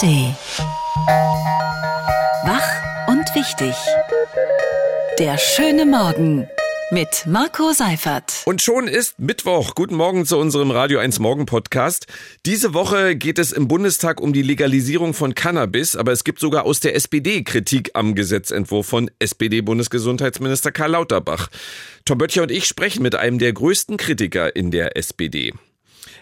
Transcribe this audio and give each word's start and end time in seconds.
ARD. 0.00 0.34
Wach 2.44 3.08
und 3.08 3.24
wichtig. 3.34 3.74
Der 5.18 5.36
schöne 5.36 5.84
Morgen 5.84 6.48
mit 6.90 7.26
Marco 7.26 7.72
Seifert. 7.72 8.42
Und 8.46 8.62
schon 8.62 8.88
ist 8.88 9.18
Mittwoch. 9.18 9.74
Guten 9.74 9.96
Morgen 9.96 10.24
zu 10.24 10.38
unserem 10.38 10.70
Radio 10.70 11.00
1 11.00 11.18
Morgen 11.18 11.44
Podcast. 11.44 12.06
Diese 12.46 12.72
Woche 12.72 13.14
geht 13.14 13.38
es 13.38 13.52
im 13.52 13.68
Bundestag 13.68 14.22
um 14.22 14.32
die 14.32 14.42
Legalisierung 14.42 15.12
von 15.12 15.34
Cannabis, 15.34 15.96
aber 15.96 16.12
es 16.12 16.24
gibt 16.24 16.40
sogar 16.40 16.64
aus 16.64 16.80
der 16.80 16.94
SPD 16.94 17.42
Kritik 17.42 17.90
am 17.92 18.14
Gesetzentwurf 18.14 18.86
von 18.86 19.10
SPD-Bundesgesundheitsminister 19.18 20.72
Karl 20.72 20.92
Lauterbach. 20.92 21.48
Tom 22.06 22.16
Böttcher 22.16 22.42
und 22.42 22.50
ich 22.50 22.64
sprechen 22.64 23.02
mit 23.02 23.14
einem 23.14 23.38
der 23.38 23.52
größten 23.52 23.98
Kritiker 23.98 24.56
in 24.56 24.70
der 24.70 24.96
SPD. 24.96 25.52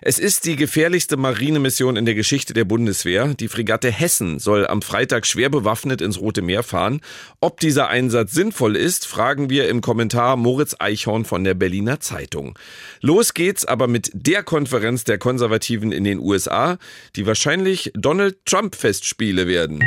Es 0.01 0.19
ist 0.19 0.45
die 0.45 0.57
gefährlichste 0.57 1.17
Marinemission 1.17 1.97
in 1.97 2.05
der 2.05 2.15
Geschichte 2.15 2.55
der 2.55 2.65
Bundeswehr. 2.65 3.35
Die 3.35 3.49
Fregatte 3.49 3.91
Hessen 3.91 4.39
soll 4.39 4.67
am 4.67 4.83
Freitag 4.83 5.27
schwer 5.27 5.51
bewaffnet 5.51 6.01
ins 6.01 6.21
Rote 6.21 6.43
Meer 6.43 6.63
fahren. 6.63 7.01
Ob 7.41 7.61
dieser 7.61 7.89
Einsatz 7.89 8.33
sinnvoll 8.33 8.77
ist, 8.77 9.07
fragen 9.07 9.51
wir 9.51 9.69
im 9.69 9.81
Kommentar 9.81 10.37
Moritz 10.37 10.77
Eichhorn 10.79 11.25
von 11.25 11.45
der 11.45 11.55
Berliner 11.55 12.01
Zeitung. 12.01 12.59
Los 13.01 13.35
geht's 13.35 13.65
aber 13.65 13.89
mit 13.89 14.11
der 14.15 14.43
Konferenz 14.43 15.05
der 15.05 15.19
Konservativen 15.19 15.93
in 15.93 16.05
den 16.05 16.19
USA, 16.19 16.79
die 17.17 17.27
wahrscheinlich 17.27 17.93
Donald 17.95 18.45
Trump 18.45 18.75
Festspiele 18.75 19.47
werden. 19.47 19.81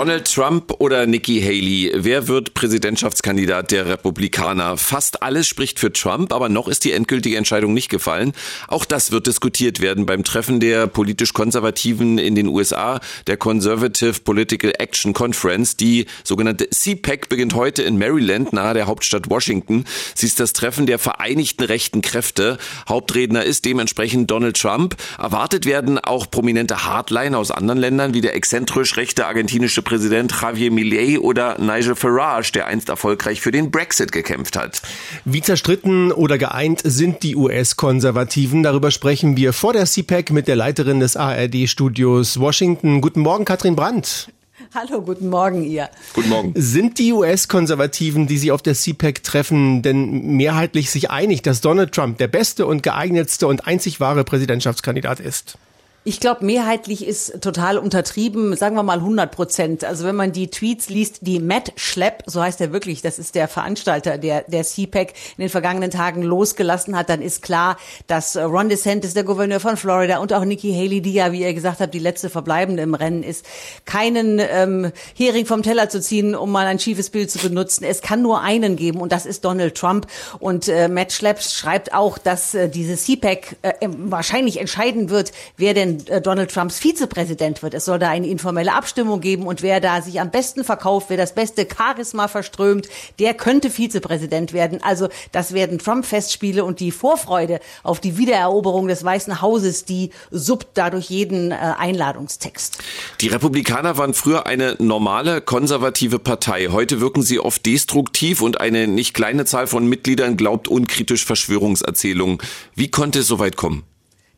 Donald 0.00 0.32
Trump 0.32 0.72
oder 0.78 1.04
Nikki 1.04 1.42
Haley, 1.42 1.92
wer 1.94 2.26
wird 2.26 2.54
Präsidentschaftskandidat 2.54 3.70
der 3.70 3.84
Republikaner? 3.84 4.78
Fast 4.78 5.22
alles 5.22 5.46
spricht 5.46 5.78
für 5.78 5.92
Trump, 5.92 6.32
aber 6.32 6.48
noch 6.48 6.68
ist 6.68 6.86
die 6.86 6.92
endgültige 6.92 7.36
Entscheidung 7.36 7.74
nicht 7.74 7.90
gefallen. 7.90 8.32
Auch 8.66 8.86
das 8.86 9.12
wird 9.12 9.26
diskutiert 9.26 9.82
werden 9.82 10.06
beim 10.06 10.24
Treffen 10.24 10.58
der 10.58 10.86
politisch 10.86 11.34
Konservativen 11.34 12.16
in 12.16 12.34
den 12.34 12.46
USA, 12.46 13.00
der 13.26 13.36
Conservative 13.36 14.20
Political 14.20 14.72
Action 14.78 15.12
Conference. 15.12 15.76
Die 15.76 16.06
sogenannte 16.24 16.70
CPAC 16.70 17.28
beginnt 17.28 17.52
heute 17.52 17.82
in 17.82 17.98
Maryland, 17.98 18.54
nahe 18.54 18.72
der 18.72 18.86
Hauptstadt 18.86 19.28
Washington. 19.28 19.84
Sie 20.14 20.24
ist 20.24 20.40
das 20.40 20.54
Treffen 20.54 20.86
der 20.86 20.98
vereinigten 20.98 21.64
rechten 21.64 22.00
Kräfte. 22.00 22.56
Hauptredner 22.88 23.44
ist 23.44 23.66
dementsprechend 23.66 24.30
Donald 24.30 24.58
Trump. 24.58 24.96
Erwartet 25.18 25.66
werden 25.66 25.98
auch 25.98 26.30
prominente 26.30 26.86
Hardliner 26.86 27.36
aus 27.36 27.50
anderen 27.50 27.78
Ländern 27.78 28.14
wie 28.14 28.22
der 28.22 28.34
exzentrisch 28.34 28.96
rechte 28.96 29.26
argentinische 29.26 29.82
Präsident 29.90 30.32
Javier 30.40 30.70
Millet 30.70 31.18
oder 31.18 31.58
Nigel 31.58 31.96
Farage, 31.96 32.52
der 32.52 32.68
einst 32.68 32.88
erfolgreich 32.88 33.40
für 33.40 33.50
den 33.50 33.72
Brexit 33.72 34.12
gekämpft 34.12 34.56
hat. 34.56 34.82
Wie 35.24 35.42
zerstritten 35.42 36.12
oder 36.12 36.38
geeint 36.38 36.80
sind 36.84 37.24
die 37.24 37.34
US-Konservativen? 37.34 38.62
Darüber 38.62 38.92
sprechen 38.92 39.36
wir 39.36 39.52
vor 39.52 39.72
der 39.72 39.86
CPAC 39.86 40.30
mit 40.30 40.46
der 40.46 40.54
Leiterin 40.54 41.00
des 41.00 41.16
ARD-Studios 41.16 42.38
Washington. 42.38 43.00
Guten 43.00 43.18
Morgen, 43.22 43.44
Katrin 43.44 43.74
Brandt. 43.74 44.28
Hallo, 44.72 45.02
guten 45.02 45.28
Morgen, 45.28 45.64
ihr. 45.64 45.88
Guten 46.12 46.28
Morgen. 46.28 46.52
Sind 46.54 47.00
die 47.00 47.12
US-Konservativen, 47.12 48.28
die 48.28 48.38
Sie 48.38 48.52
auf 48.52 48.62
der 48.62 48.74
CPAC 48.74 49.24
treffen, 49.24 49.82
denn 49.82 50.36
mehrheitlich 50.36 50.92
sich 50.92 51.10
einig, 51.10 51.42
dass 51.42 51.62
Donald 51.62 51.90
Trump 51.92 52.18
der 52.18 52.28
beste 52.28 52.64
und 52.64 52.84
geeignetste 52.84 53.48
und 53.48 53.66
einzig 53.66 53.98
wahre 53.98 54.22
Präsidentschaftskandidat 54.22 55.18
ist? 55.18 55.58
Ich 56.02 56.18
glaube, 56.18 56.46
mehrheitlich 56.46 57.06
ist 57.06 57.42
total 57.42 57.76
untertrieben, 57.76 58.56
sagen 58.56 58.74
wir 58.74 58.82
mal 58.82 59.00
100 59.00 59.30
Prozent. 59.30 59.84
Also 59.84 60.06
wenn 60.06 60.16
man 60.16 60.32
die 60.32 60.48
Tweets 60.48 60.88
liest, 60.88 61.18
die 61.26 61.40
Matt 61.40 61.74
Schlepp, 61.76 62.22
so 62.24 62.40
heißt 62.40 62.58
er 62.62 62.72
wirklich, 62.72 63.02
das 63.02 63.18
ist 63.18 63.34
der 63.34 63.48
Veranstalter 63.48 64.16
der, 64.16 64.44
der 64.44 64.64
CPAC, 64.64 65.12
in 65.36 65.42
den 65.42 65.50
vergangenen 65.50 65.90
Tagen 65.90 66.22
losgelassen 66.22 66.96
hat, 66.96 67.10
dann 67.10 67.20
ist 67.20 67.42
klar, 67.42 67.76
dass 68.06 68.34
Ron 68.34 68.70
DeSantis, 68.70 69.12
der 69.12 69.24
Gouverneur 69.24 69.60
von 69.60 69.76
Florida 69.76 70.20
und 70.20 70.32
auch 70.32 70.46
Nikki 70.46 70.72
Haley, 70.72 71.02
die 71.02 71.12
ja, 71.12 71.32
wie 71.32 71.42
ihr 71.42 71.52
gesagt 71.52 71.80
habt, 71.80 71.92
die 71.92 71.98
letzte 71.98 72.30
Verbleibende 72.30 72.82
im 72.82 72.94
Rennen 72.94 73.22
ist, 73.22 73.44
keinen 73.84 74.38
ähm, 74.38 74.92
Hering 75.14 75.44
vom 75.44 75.62
Teller 75.62 75.90
zu 75.90 76.00
ziehen, 76.00 76.34
um 76.34 76.50
mal 76.50 76.66
ein 76.66 76.78
schiefes 76.78 77.10
Bild 77.10 77.30
zu 77.30 77.40
benutzen. 77.40 77.84
Es 77.84 78.00
kann 78.00 78.22
nur 78.22 78.40
einen 78.40 78.76
geben 78.76 79.02
und 79.02 79.12
das 79.12 79.26
ist 79.26 79.44
Donald 79.44 79.74
Trump. 79.74 80.06
Und 80.38 80.66
äh, 80.66 80.88
Matt 80.88 81.12
Schlepp 81.12 81.42
schreibt 81.42 81.92
auch, 81.92 82.16
dass 82.16 82.54
äh, 82.54 82.70
diese 82.70 82.96
CPAC 82.96 83.58
äh, 83.60 83.72
wahrscheinlich 83.98 84.60
entscheiden 84.60 85.10
wird, 85.10 85.32
wer 85.58 85.74
denn 85.74 85.89
äh, 86.08 86.20
Donald 86.20 86.50
Trumps 86.52 86.78
Vizepräsident 86.78 87.62
wird. 87.62 87.74
Es 87.74 87.84
soll 87.84 87.98
da 87.98 88.08
eine 88.10 88.26
informelle 88.26 88.72
Abstimmung 88.74 89.20
geben 89.20 89.46
und 89.46 89.62
wer 89.62 89.80
da 89.80 90.02
sich 90.02 90.20
am 90.20 90.30
besten 90.30 90.64
verkauft, 90.64 91.06
wer 91.10 91.16
das 91.16 91.34
beste 91.34 91.66
Charisma 91.66 92.28
verströmt, 92.28 92.88
der 93.18 93.34
könnte 93.34 93.70
Vizepräsident 93.70 94.52
werden. 94.52 94.82
Also 94.82 95.08
das 95.32 95.52
werden 95.52 95.78
Trump-Festspiele 95.78 96.64
und 96.64 96.80
die 96.80 96.90
Vorfreude 96.90 97.60
auf 97.82 98.00
die 98.00 98.16
Wiedereroberung 98.16 98.88
des 98.88 99.04
Weißen 99.04 99.40
Hauses, 99.40 99.84
die 99.84 100.10
suppt 100.30 100.68
dadurch 100.74 101.10
jeden 101.10 101.52
äh, 101.52 101.54
Einladungstext. 101.54 102.78
Die 103.20 103.28
Republikaner 103.28 103.98
waren 103.98 104.14
früher 104.14 104.46
eine 104.46 104.76
normale 104.78 105.40
konservative 105.40 106.18
Partei. 106.18 106.68
Heute 106.70 107.00
wirken 107.00 107.22
sie 107.22 107.40
oft 107.40 107.64
destruktiv 107.66 108.42
und 108.42 108.60
eine 108.60 108.86
nicht 108.86 109.14
kleine 109.14 109.44
Zahl 109.44 109.66
von 109.66 109.86
Mitgliedern 109.86 110.36
glaubt 110.36 110.68
unkritisch 110.68 111.24
Verschwörungserzählungen. 111.24 112.38
Wie 112.74 112.90
konnte 112.90 113.20
es 113.20 113.26
so 113.26 113.38
weit 113.38 113.56
kommen? 113.56 113.84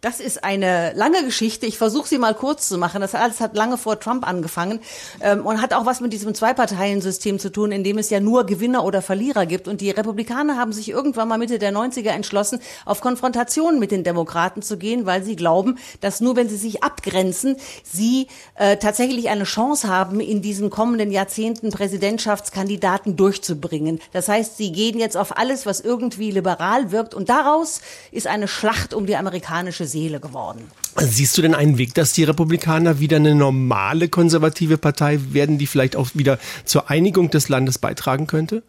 Das 0.03 0.19
ist 0.19 0.43
eine 0.43 0.93
lange 0.95 1.25
Geschichte. 1.25 1.65
Ich 1.65 1.79
versuche 1.79 2.09
sie 2.09 2.19
mal 2.19 2.35
kurz 2.35 2.69
zu 2.69 2.77
machen. 2.77 3.01
Das 3.01 3.15
alles 3.15 3.41
hat 3.41 3.55
lange 3.55 3.79
vor 3.79 4.01
Trump 4.01 4.27
angefangen 4.27 4.81
ähm, 5.21 5.47
und 5.47 5.63
hat 5.63 5.73
auch 5.73 5.87
was 5.87 6.01
mit 6.01 6.13
diesem 6.13 6.35
Zwei-Parteien-System 6.35 7.39
zu 7.39 7.53
tun, 7.53 7.71
in 7.71 7.85
dem 7.85 7.99
es 7.99 8.11
ja 8.11 8.19
nur 8.19 8.45
Gewinner 8.45 8.85
oder 8.85 9.01
Verlierer 9.01 9.47
gibt. 9.47 9.69
Und 9.69 9.81
die 9.81 9.93
Republikaner 9.93 10.57
haben 10.59 10.73
sich 10.73 10.89
irgendwann 10.89 11.29
mal 11.29 11.39
Mitte 11.39 11.61
der 11.61 11.73
90er 11.73 12.09
entschlossen, 12.09 12.59
auf 12.85 13.01
Konfrontation 13.01 13.79
mit 13.79 13.93
den 13.93 14.03
Demokraten 14.03 14.61
zu 14.61 14.77
gehen, 14.77 15.07
weil 15.07 15.23
sie 15.23 15.37
glauben, 15.37 15.79
dass 16.01 16.21
nur 16.21 16.35
wenn 16.35 16.49
sie 16.49 16.57
sich 16.57 16.83
abgrenzen, 16.83 17.55
sie 17.85 18.27
äh, 18.57 18.79
tatsächlich 18.79 19.29
eine 19.29 19.45
Chance 19.45 19.87
haben, 19.87 20.19
in 20.19 20.43
diesen 20.43 20.69
kommenden 20.69 21.13
Jahrzehnten 21.13 21.71
Präsidentschaftskandidaten 21.71 23.15
durchzubringen. 23.15 24.01
Das 24.13 24.27
heißt, 24.27 24.57
sie 24.57 24.73
gehen 24.73 24.99
jetzt 24.99 25.17
auf 25.17 25.39
alles, 25.39 25.65
was 25.65 25.79
irgendwie 25.79 26.33
liberal 26.33 26.91
wirkt. 26.91 27.15
Und 27.15 27.29
daraus 27.29 27.81
ist 28.11 28.27
eine 28.27 28.49
Schlacht 28.49 28.95
um 28.95 29.07
die 29.07 29.15
amerikanische 29.15 29.92
Seele 29.93 30.19
geworden. 30.19 30.65
Siehst 30.97 31.39
du 31.39 31.43
denn 31.43 31.55
einen 31.55 31.79
Weg, 31.79 31.95
dass 31.95 32.13
die 32.13 32.25
Republikaner 32.25 32.99
wieder 32.99 33.17
eine 33.17 33.35
normale 33.35 34.09
konservative 34.09 34.77
Partei 34.77 35.21
werden, 35.31 35.59
die 35.59 35.67
vielleicht 35.67 35.97
auch 35.97 36.11
wieder 36.15 36.39
zur 36.65 36.91
Einigung 36.91 37.31
des 37.31 37.49
Landes 37.49 37.79
beitragen 37.79 38.27
könnte? 38.27 38.63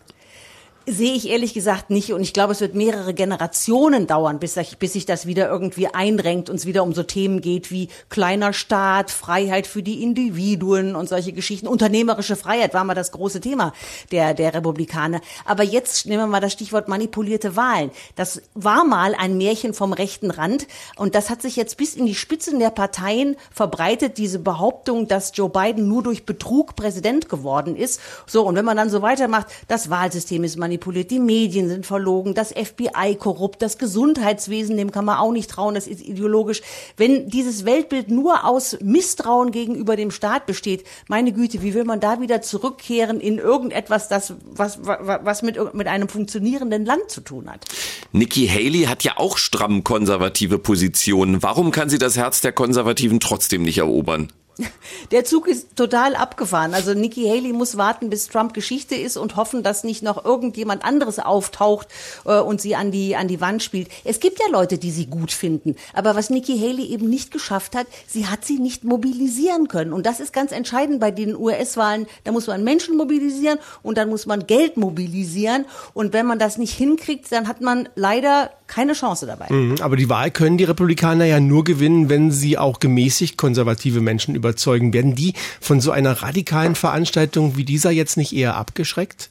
Sehe 0.85 1.13
ich 1.13 1.29
ehrlich 1.29 1.53
gesagt 1.53 1.89
nicht. 1.89 2.13
Und 2.13 2.21
ich 2.21 2.33
glaube, 2.33 2.51
es 2.51 2.61
wird 2.61 2.75
mehrere 2.75 3.13
Generationen 3.13 4.07
dauern, 4.07 4.39
bis, 4.39 4.59
bis 4.79 4.93
sich 4.93 5.05
das 5.05 5.25
wieder 5.25 5.49
irgendwie 5.49 5.87
eindrängt 5.87 6.49
und 6.49 6.57
es 6.57 6.65
wieder 6.65 6.83
um 6.83 6.93
so 6.93 7.03
Themen 7.03 7.41
geht 7.41 7.71
wie 7.71 7.87
kleiner 8.09 8.53
Staat, 8.53 9.09
Freiheit 9.09 9.65
für 9.65 9.81
die 9.81 10.03
Individuen 10.03 10.95
und 10.95 11.07
solche 11.07 11.31
Geschichten. 11.31 11.67
Unternehmerische 11.67 12.35
Freiheit 12.35 12.73
war 12.73 12.83
mal 12.83 12.95
das 12.95 13.11
große 13.11 13.39
Thema 13.39 13.73
der, 14.11 14.33
der 14.33 14.53
Republikaner. 14.53 15.21
Aber 15.45 15.63
jetzt 15.63 16.05
nehmen 16.05 16.23
wir 16.23 16.27
mal 16.27 16.41
das 16.41 16.53
Stichwort 16.53 16.87
manipulierte 16.87 17.55
Wahlen. 17.55 17.91
Das 18.15 18.41
war 18.53 18.83
mal 18.83 19.15
ein 19.15 19.37
Märchen 19.37 19.73
vom 19.73 19.93
rechten 19.93 20.31
Rand 20.31 20.67
und 20.97 21.15
das 21.15 21.29
hat 21.29 21.41
sich 21.41 21.55
jetzt 21.55 21.77
bis 21.77 21.95
in 21.95 22.05
die 22.05 22.15
Spitzen 22.15 22.59
der 22.59 22.71
Parteien 22.71 23.37
verbreitet, 23.51 24.17
diese 24.17 24.39
Behauptung, 24.39 25.07
dass 25.07 25.31
Joe 25.33 25.49
Biden 25.49 25.87
nur 25.87 26.03
durch 26.03 26.25
Betrug 26.25 26.75
Präsident 26.75 27.29
geworden 27.29 27.75
ist. 27.75 28.01
So, 28.25 28.45
und 28.45 28.55
wenn 28.55 28.65
man 28.65 28.77
dann 28.77 28.89
so 28.89 29.01
weitermacht, 29.01 29.47
das 29.67 29.89
Wahlsystem 29.89 30.43
ist 30.43 30.57
manipuliert 30.57 30.72
manipuliert, 30.73 31.11
die 31.11 31.19
Medien 31.19 31.69
sind 31.69 31.85
verlogen, 31.85 32.33
das 32.33 32.51
FBI 32.51 33.15
korrupt, 33.19 33.61
das 33.61 33.77
Gesundheitswesen, 33.77 34.75
dem 34.75 34.91
kann 34.91 35.05
man 35.05 35.17
auch 35.17 35.31
nicht 35.31 35.51
trauen, 35.51 35.75
das 35.75 35.85
ist 35.85 36.01
ideologisch. 36.01 36.61
Wenn 36.97 37.29
dieses 37.29 37.63
Weltbild 37.63 38.09
nur 38.09 38.45
aus 38.45 38.77
Misstrauen 38.81 39.51
gegenüber 39.51 39.95
dem 39.95 40.09
Staat 40.09 40.47
besteht, 40.47 40.83
meine 41.07 41.31
Güte, 41.31 41.61
wie 41.61 41.75
will 41.75 41.83
man 41.83 41.99
da 41.99 42.21
wieder 42.21 42.41
zurückkehren 42.41 43.19
in 43.19 43.37
irgendetwas, 43.37 44.07
das, 44.07 44.33
was, 44.43 44.79
was 44.81 45.43
mit, 45.43 45.57
mit 45.75 45.87
einem 45.87 46.09
funktionierenden 46.09 46.85
Land 46.85 47.09
zu 47.09 47.21
tun 47.21 47.49
hat? 47.49 47.65
Nikki 48.11 48.47
Haley 48.47 48.85
hat 48.85 49.03
ja 49.03 49.13
auch 49.17 49.37
stramm 49.37 49.83
konservative 49.83 50.57
Positionen. 50.57 51.43
Warum 51.43 51.69
kann 51.69 51.89
sie 51.89 51.99
das 51.99 52.17
Herz 52.17 52.41
der 52.41 52.51
Konservativen 52.51 53.19
trotzdem 53.19 53.61
nicht 53.61 53.77
erobern? 53.77 54.31
Der 55.11 55.25
Zug 55.25 55.47
ist 55.47 55.75
total 55.75 56.15
abgefahren. 56.15 56.73
Also 56.73 56.93
Nikki 56.93 57.27
Haley 57.27 57.53
muss 57.53 57.77
warten, 57.77 58.09
bis 58.09 58.27
Trump 58.27 58.53
Geschichte 58.53 58.95
ist 58.95 59.17
und 59.17 59.35
hoffen, 59.35 59.63
dass 59.63 59.83
nicht 59.83 60.03
noch 60.03 60.23
irgendjemand 60.23 60.83
anderes 60.83 61.19
auftaucht 61.19 61.87
äh, 62.25 62.39
und 62.39 62.61
sie 62.61 62.75
an 62.75 62.91
die 62.91 63.15
an 63.15 63.27
die 63.27 63.41
Wand 63.41 63.63
spielt. 63.63 63.89
Es 64.03 64.19
gibt 64.19 64.39
ja 64.39 64.45
Leute, 64.51 64.77
die 64.77 64.91
sie 64.91 65.07
gut 65.07 65.31
finden, 65.31 65.75
aber 65.93 66.15
was 66.15 66.29
Nikki 66.29 66.57
Haley 66.59 66.85
eben 66.85 67.09
nicht 67.09 67.31
geschafft 67.31 67.75
hat, 67.75 67.87
sie 68.07 68.27
hat 68.27 68.45
sie 68.45 68.59
nicht 68.59 68.83
mobilisieren 68.83 69.67
können 69.67 69.93
und 69.93 70.05
das 70.05 70.19
ist 70.19 70.33
ganz 70.33 70.51
entscheidend 70.51 70.99
bei 70.99 71.11
den 71.11 71.35
US-Wahlen. 71.35 72.07
Da 72.23 72.31
muss 72.31 72.47
man 72.47 72.63
Menschen 72.63 72.97
mobilisieren 72.97 73.59
und 73.81 73.97
dann 73.97 74.09
muss 74.09 74.25
man 74.25 74.45
Geld 74.45 74.77
mobilisieren 74.77 75.65
und 75.93 76.13
wenn 76.13 76.25
man 76.25 76.39
das 76.39 76.57
nicht 76.57 76.73
hinkriegt, 76.73 77.31
dann 77.31 77.47
hat 77.47 77.61
man 77.61 77.89
leider 77.95 78.51
keine 78.73 78.93
Chance 78.93 79.27
dabei. 79.27 79.47
Mhm, 79.49 79.75
aber 79.81 79.95
die 79.95 80.09
Wahl 80.09 80.31
können 80.31 80.57
die 80.57 80.63
Republikaner 80.63 81.25
ja 81.25 81.39
nur 81.39 81.63
gewinnen, 81.63 82.09
wenn 82.09 82.31
sie 82.31 82.57
auch 82.57 82.79
gemäßigt 82.79 83.37
konservative 83.37 84.01
Menschen 84.01 84.33
überzeugen. 84.33 84.93
Werden 84.93 85.13
die 85.13 85.33
von 85.61 85.79
so 85.79 85.91
einer 85.91 86.23
radikalen 86.23 86.73
Veranstaltung 86.73 87.55
wie 87.55 87.65
dieser 87.65 87.91
jetzt 87.91 88.17
nicht 88.17 88.33
eher 88.33 88.55
abgeschreckt? 88.55 89.29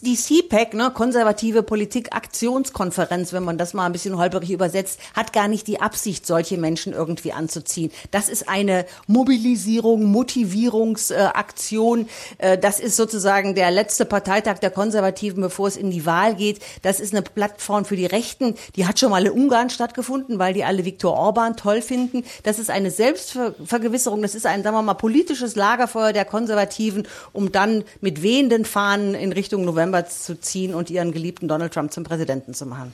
Die 0.00 0.14
CPAC, 0.14 0.74
ne, 0.74 0.92
konservative 0.94 1.64
Politik-Aktionskonferenz, 1.64 3.32
wenn 3.32 3.42
man 3.42 3.58
das 3.58 3.74
mal 3.74 3.84
ein 3.84 3.90
bisschen 3.90 4.16
holperig 4.16 4.52
übersetzt, 4.52 5.00
hat 5.14 5.32
gar 5.32 5.48
nicht 5.48 5.66
die 5.66 5.80
Absicht, 5.80 6.24
solche 6.24 6.56
Menschen 6.56 6.92
irgendwie 6.92 7.32
anzuziehen. 7.32 7.90
Das 8.12 8.28
ist 8.28 8.48
eine 8.48 8.86
Mobilisierung, 9.08 10.04
Motivierungsaktion. 10.04 12.08
Äh, 12.38 12.58
das 12.58 12.78
ist 12.78 12.94
sozusagen 12.94 13.56
der 13.56 13.72
letzte 13.72 14.04
Parteitag 14.04 14.60
der 14.60 14.70
Konservativen, 14.70 15.42
bevor 15.42 15.66
es 15.66 15.76
in 15.76 15.90
die 15.90 16.06
Wahl 16.06 16.36
geht. 16.36 16.60
Das 16.82 17.00
ist 17.00 17.12
eine 17.12 17.22
Plattform 17.22 17.84
für 17.84 17.96
die 17.96 18.06
Rechten. 18.06 18.54
Die 18.76 18.86
hat 18.86 19.00
schon 19.00 19.10
mal 19.10 19.26
in 19.26 19.32
Ungarn 19.32 19.68
stattgefunden, 19.68 20.38
weil 20.38 20.54
die 20.54 20.62
alle 20.62 20.84
Viktor 20.84 21.14
Orban 21.14 21.56
toll 21.56 21.82
finden. 21.82 22.22
Das 22.44 22.60
ist 22.60 22.70
eine 22.70 22.92
Selbstvergewisserung. 22.92 24.22
Das 24.22 24.36
ist 24.36 24.46
ein, 24.46 24.62
sagen 24.62 24.76
wir 24.76 24.82
mal, 24.82 24.94
politisches 24.94 25.56
Lagerfeuer 25.56 26.12
der 26.12 26.24
Konservativen, 26.24 27.08
um 27.32 27.50
dann 27.50 27.82
mit 28.00 28.22
wehenden 28.22 28.64
Fahnen 28.64 29.16
in 29.16 29.32
Richtung 29.32 29.64
November 29.64 29.87
zu 30.24 30.40
ziehen 30.40 30.74
und 30.74 30.90
ihren 30.90 31.12
geliebten 31.12 31.48
Donald 31.48 31.72
Trump 31.72 31.92
zum 31.92 32.04
Präsidenten 32.04 32.54
zu 32.54 32.66
machen. 32.66 32.92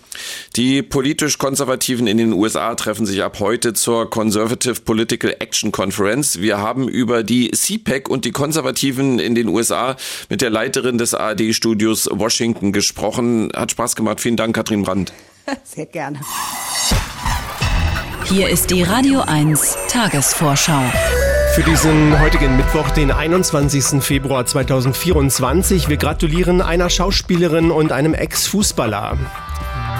Die 0.56 0.82
politisch 0.82 1.38
Konservativen 1.38 2.06
in 2.06 2.18
den 2.18 2.32
USA 2.32 2.74
treffen 2.74 3.06
sich 3.06 3.22
ab 3.22 3.40
heute 3.40 3.74
zur 3.74 4.08
Conservative 4.10 4.80
Political 4.80 5.36
Action 5.38 5.72
Conference. 5.72 6.40
Wir 6.40 6.58
haben 6.58 6.88
über 6.88 7.22
die 7.22 7.50
CPAC 7.50 8.08
und 8.08 8.24
die 8.24 8.32
Konservativen 8.32 9.18
in 9.18 9.34
den 9.34 9.48
USA 9.48 9.96
mit 10.28 10.40
der 10.40 10.50
Leiterin 10.50 10.98
des 10.98 11.14
ARD-Studios 11.14 12.08
Washington 12.10 12.72
gesprochen. 12.72 13.50
Hat 13.54 13.70
Spaß 13.70 13.96
gemacht. 13.96 14.20
Vielen 14.20 14.36
Dank, 14.36 14.54
Katrin 14.54 14.82
Brandt. 14.82 15.12
Sehr 15.64 15.86
gerne. 15.86 16.20
Hier 18.24 18.48
ist 18.48 18.70
die 18.70 18.82
Radio 18.82 19.20
1 19.20 19.76
Tagesvorschau. 19.88 20.82
Für 21.54 21.62
diesen 21.62 22.18
heutigen 22.18 22.56
Mittwoch, 22.56 22.90
den 22.90 23.12
21. 23.12 24.02
Februar 24.02 24.44
2024. 24.44 25.88
Wir 25.88 25.98
gratulieren 25.98 26.60
einer 26.60 26.90
Schauspielerin 26.90 27.70
und 27.70 27.92
einem 27.92 28.12
Ex-Fußballer. 28.12 29.16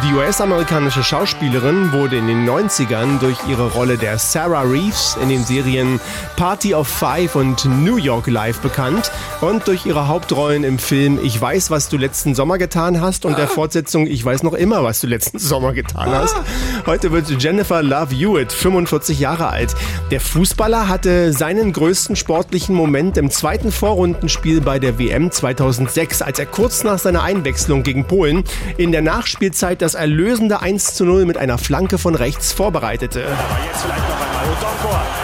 Die 0.04 0.12
US-amerikanische 0.12 1.02
Schauspielerin 1.02 1.92
wurde 1.92 2.18
in 2.18 2.26
den 2.26 2.46
90ern 2.46 3.20
durch 3.20 3.38
ihre 3.48 3.72
Rolle 3.72 3.96
der 3.96 4.18
Sarah 4.18 4.60
Reeves 4.60 5.16
in 5.22 5.30
den 5.30 5.42
Serien 5.44 5.98
Party 6.36 6.74
of 6.74 6.86
Five 6.86 7.34
und 7.36 7.64
New 7.64 7.96
York 7.96 8.26
Live 8.26 8.60
bekannt 8.60 9.10
und 9.40 9.66
durch 9.66 9.86
ihre 9.86 10.06
Hauptrollen 10.06 10.62
im 10.62 10.78
Film 10.78 11.18
Ich 11.22 11.40
weiß, 11.40 11.70
was 11.70 11.88
du 11.88 11.96
letzten 11.96 12.34
Sommer 12.34 12.58
getan 12.58 13.00
hast 13.00 13.24
und 13.24 13.38
der 13.38 13.48
Fortsetzung 13.48 14.06
Ich 14.06 14.22
weiß 14.22 14.42
noch 14.42 14.52
immer, 14.52 14.84
was 14.84 15.00
du 15.00 15.06
letzten 15.06 15.38
Sommer 15.38 15.72
getan 15.72 16.10
hast. 16.10 16.36
Heute 16.84 17.10
wird 17.10 17.30
Jennifer 17.42 17.82
Love 17.82 18.14
Hewitt 18.14 18.52
45 18.52 19.18
Jahre 19.18 19.48
alt. 19.48 19.74
Der 20.10 20.20
Fußballer 20.20 20.86
hatte 20.86 21.32
seinen 21.32 21.72
größten 21.72 22.14
sportlichen 22.14 22.74
Moment 22.74 23.16
im 23.16 23.30
zweiten 23.30 23.72
Vorrundenspiel 23.72 24.60
bei 24.60 24.78
der 24.78 24.98
WM 24.98 25.30
2006, 25.30 26.20
als 26.20 26.38
er 26.38 26.46
kurz 26.46 26.84
nach 26.84 26.98
seiner 26.98 27.22
Einwechslung 27.22 27.82
gegen 27.82 28.04
Polen 28.04 28.44
in 28.76 28.92
der 28.92 29.00
Nachspielzeit 29.00 29.80
das 29.80 29.93
erlösende 29.94 30.60
1 30.60 30.94
zu 30.94 31.04
0 31.04 31.24
mit 31.24 31.38
einer 31.38 31.58
Flanke 31.58 31.98
von 31.98 32.14
rechts 32.14 32.52
vorbereitete. 32.52 33.24
Aber 33.24 33.64
jetzt 33.64 33.82
vielleicht 33.82 34.08
noch 34.08 34.20
einmal. 34.20 35.23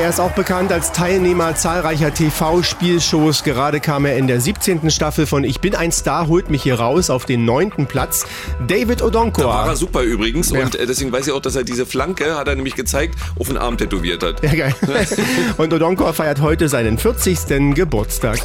Er 0.00 0.08
ist 0.08 0.18
auch 0.20 0.30
bekannt 0.32 0.72
als 0.72 0.92
Teilnehmer 0.92 1.54
zahlreicher 1.54 2.12
TV-Spielshows. 2.14 3.44
Gerade 3.44 3.80
kam 3.80 4.06
er 4.06 4.16
in 4.16 4.26
der 4.26 4.40
17. 4.40 4.90
Staffel 4.90 5.26
von 5.26 5.44
Ich 5.44 5.60
bin 5.60 5.74
ein 5.74 5.92
Star, 5.92 6.26
holt 6.26 6.48
mich 6.48 6.62
hier 6.62 6.80
raus 6.80 7.10
auf 7.10 7.26
den 7.26 7.44
neunten 7.44 7.86
Platz. 7.86 8.24
David 8.66 9.02
Odonkor. 9.02 9.44
Da 9.44 9.50
war 9.50 9.66
er 9.68 9.76
super 9.76 10.00
übrigens 10.02 10.50
Ja. 10.50 10.62
und 10.62 10.74
äh, 10.74 10.86
deswegen 10.86 11.12
weiß 11.12 11.26
ich 11.26 11.32
auch, 11.34 11.42
dass 11.42 11.54
er 11.54 11.64
diese 11.64 11.84
Flanke, 11.84 12.36
hat 12.36 12.48
er 12.48 12.54
nämlich 12.56 12.76
gezeigt, 12.76 13.14
auf 13.38 13.48
den 13.48 13.58
Arm 13.58 13.76
tätowiert 13.76 14.22
hat. 14.22 14.42
Ja, 14.42 14.54
geil. 14.54 14.74
Und 15.58 15.72
Odonkor 15.72 16.14
feiert 16.14 16.40
heute 16.40 16.68
seinen 16.68 16.96
40. 16.96 17.74
Geburtstag. 17.74 18.38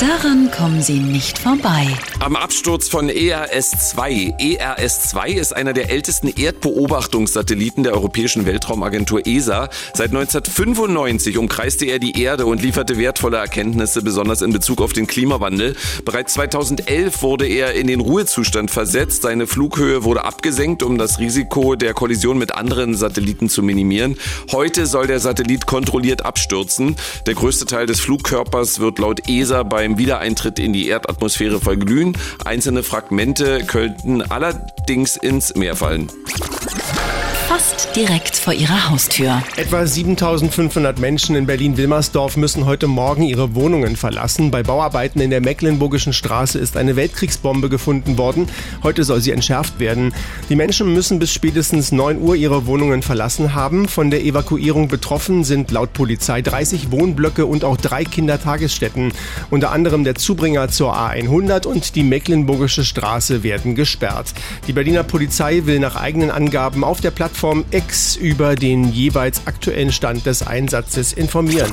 Daran 0.00 0.50
kommen 0.50 0.80
Sie 0.80 0.98
nicht 0.98 1.38
vorbei. 1.38 1.86
Am 2.20 2.34
Absturz 2.34 2.88
von 2.88 3.10
E 3.10 3.28
ERS-2. 3.28 4.32
ERS-2 4.38 5.26
ist 5.34 5.54
einer 5.54 5.74
der 5.74 5.90
ältesten 5.90 6.28
Erdbeobachtungssatelliten 6.28 7.84
der 7.84 7.92
Europäischen 7.92 8.46
Weltraumagentur 8.46 9.26
ESA. 9.26 9.68
Seit 9.92 10.08
1995 10.08 11.36
umkreiste 11.36 11.84
er 11.84 11.98
die 11.98 12.18
Erde 12.18 12.46
und 12.46 12.62
lieferte 12.62 12.96
wertvolle 12.96 13.36
Erkenntnisse, 13.36 14.00
besonders 14.00 14.40
in 14.40 14.54
Bezug 14.54 14.80
auf 14.80 14.94
den 14.94 15.06
Klimawandel. 15.06 15.76
Bereits 16.06 16.32
2011 16.32 17.20
wurde 17.20 17.46
er 17.46 17.74
in 17.74 17.86
den 17.86 18.00
Ruhezustand 18.00 18.70
versetzt. 18.70 19.20
Seine 19.20 19.46
Flughöhe 19.46 20.02
wurde 20.02 20.24
abgesenkt, 20.24 20.82
um 20.82 20.96
das 20.96 21.18
Risiko 21.18 21.74
der 21.74 21.92
Kollision 21.92 22.38
mit 22.38 22.54
anderen 22.54 22.94
Satelliten 22.94 23.50
zu 23.50 23.62
minimieren. 23.62 24.16
Heute 24.50 24.86
soll 24.86 25.08
der 25.08 25.20
Satellit 25.20 25.66
kontrolliert 25.66 26.24
abstürzen. 26.24 26.96
Der 27.26 27.34
größte 27.34 27.66
Teil 27.66 27.84
des 27.84 28.00
Flugkörpers 28.00 28.80
wird 28.80 28.98
laut 28.98 29.28
ESA 29.28 29.62
beim 29.62 29.89
Wiedereintritt 29.98 30.58
in 30.58 30.72
die 30.72 30.88
Erdatmosphäre 30.88 31.60
verglühen. 31.60 32.16
Einzelne 32.44 32.82
Fragmente 32.82 33.64
könnten 33.66 34.22
allerdings 34.22 35.16
ins 35.16 35.54
Meer 35.54 35.76
fallen. 35.76 36.10
Fast 37.50 37.96
direkt 37.96 38.36
vor 38.36 38.52
Ihrer 38.52 38.90
Haustür. 38.90 39.42
Etwa 39.56 39.84
7500 39.84 41.00
Menschen 41.00 41.34
in 41.34 41.46
Berlin-Wilmersdorf 41.46 42.36
müssen 42.36 42.64
heute 42.64 42.86
Morgen 42.86 43.24
ihre 43.24 43.56
Wohnungen 43.56 43.96
verlassen. 43.96 44.52
Bei 44.52 44.62
Bauarbeiten 44.62 45.20
in 45.20 45.30
der 45.30 45.40
Mecklenburgischen 45.40 46.12
Straße 46.12 46.60
ist 46.60 46.76
eine 46.76 46.94
Weltkriegsbombe 46.94 47.68
gefunden 47.68 48.18
worden. 48.18 48.48
Heute 48.84 49.02
soll 49.02 49.20
sie 49.20 49.32
entschärft 49.32 49.80
werden. 49.80 50.14
Die 50.48 50.54
Menschen 50.54 50.94
müssen 50.94 51.18
bis 51.18 51.32
spätestens 51.32 51.90
9 51.90 52.20
Uhr 52.20 52.36
ihre 52.36 52.66
Wohnungen 52.66 53.02
verlassen 53.02 53.52
haben. 53.52 53.88
Von 53.88 54.12
der 54.12 54.22
Evakuierung 54.22 54.86
betroffen 54.86 55.42
sind 55.42 55.72
laut 55.72 55.92
Polizei 55.92 56.42
30 56.42 56.92
Wohnblöcke 56.92 57.46
und 57.46 57.64
auch 57.64 57.78
drei 57.78 58.04
Kindertagesstätten. 58.04 59.12
Unter 59.50 59.72
anderem 59.72 60.04
der 60.04 60.14
Zubringer 60.14 60.68
zur 60.68 60.96
A100 60.96 61.66
und 61.66 61.96
die 61.96 62.04
Mecklenburgische 62.04 62.84
Straße 62.84 63.42
werden 63.42 63.74
gesperrt. 63.74 64.34
Die 64.68 64.72
Berliner 64.72 65.02
Polizei 65.02 65.62
will 65.64 65.80
nach 65.80 65.96
eigenen 65.96 66.30
Angaben 66.30 66.84
auf 66.84 67.00
der 67.00 67.10
Plattform 67.10 67.39
X 67.70 68.16
über 68.16 68.54
den 68.54 68.92
jeweils 68.92 69.46
aktuellen 69.46 69.92
Stand 69.92 70.26
des 70.26 70.46
Einsatzes 70.46 71.14
informieren. 71.14 71.70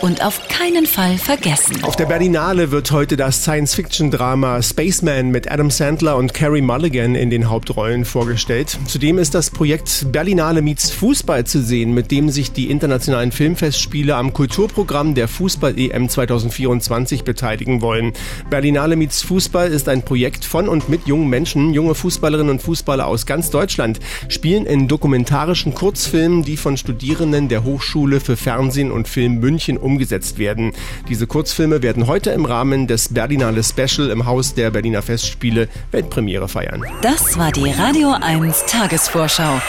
Und 0.00 0.24
auf 0.24 0.48
keinen 0.48 0.86
Fall 0.86 1.18
vergessen. 1.18 1.84
Auf 1.84 1.94
der 1.94 2.06
Berlinale 2.06 2.70
wird 2.70 2.90
heute 2.90 3.18
das 3.18 3.42
Science-Fiction-Drama 3.42 4.62
Spaceman 4.62 5.30
mit 5.30 5.52
Adam 5.52 5.70
Sandler 5.70 6.16
und 6.16 6.32
Carrie 6.32 6.62
Mulligan 6.62 7.14
in 7.14 7.28
den 7.28 7.50
Hauptrollen 7.50 8.06
vorgestellt. 8.06 8.78
Zudem 8.86 9.18
ist 9.18 9.34
das 9.34 9.50
Projekt 9.50 10.06
Berlinale 10.10 10.62
meets 10.62 10.90
Fußball 10.90 11.44
zu 11.44 11.62
sehen, 11.62 11.92
mit 11.92 12.10
dem 12.10 12.30
sich 12.30 12.50
die 12.50 12.70
internationalen 12.70 13.30
Filmfestspiele 13.30 14.16
am 14.16 14.32
Kulturprogramm 14.32 15.14
der 15.14 15.28
Fußball-EM 15.28 16.08
2024 16.08 17.24
beteiligen 17.24 17.82
wollen. 17.82 18.14
Berlinale 18.48 18.96
meets 18.96 19.20
Fußball 19.20 19.70
ist 19.70 19.86
ein 19.90 20.02
Projekt 20.02 20.46
von 20.46 20.66
und 20.66 20.88
mit 20.88 21.06
jungen 21.08 21.28
Menschen. 21.28 21.74
Junge 21.74 21.94
Fußballerinnen 21.94 22.52
und 22.52 22.62
Fußballer 22.62 23.06
aus 23.06 23.26
ganz 23.26 23.50
Deutschland 23.50 24.00
spielen 24.28 24.64
in 24.64 24.88
dokumentarischen 24.88 25.74
Kurzfilmen, 25.74 26.42
die 26.42 26.56
von 26.56 26.78
Studierenden 26.78 27.50
der 27.50 27.64
Hochschule 27.64 28.20
für 28.20 28.38
Fernsehen 28.38 28.90
und 28.90 29.06
Film 29.06 29.40
München 29.40 29.76
umgesetzt 29.90 30.38
werden. 30.38 30.72
Diese 31.08 31.26
Kurzfilme 31.26 31.82
werden 31.82 32.06
heute 32.06 32.30
im 32.30 32.44
Rahmen 32.44 32.86
des 32.86 33.08
Berlinale 33.08 33.62
Special 33.64 34.10
im 34.10 34.26
Haus 34.26 34.54
der 34.54 34.70
Berliner 34.70 35.02
Festspiele 35.02 35.68
Weltpremiere 35.90 36.48
feiern. 36.48 36.84
Das 37.02 37.36
war 37.38 37.50
die 37.50 37.70
Radio 37.70 38.14
1 38.20 38.66
Tagesvorschau. 38.66 39.60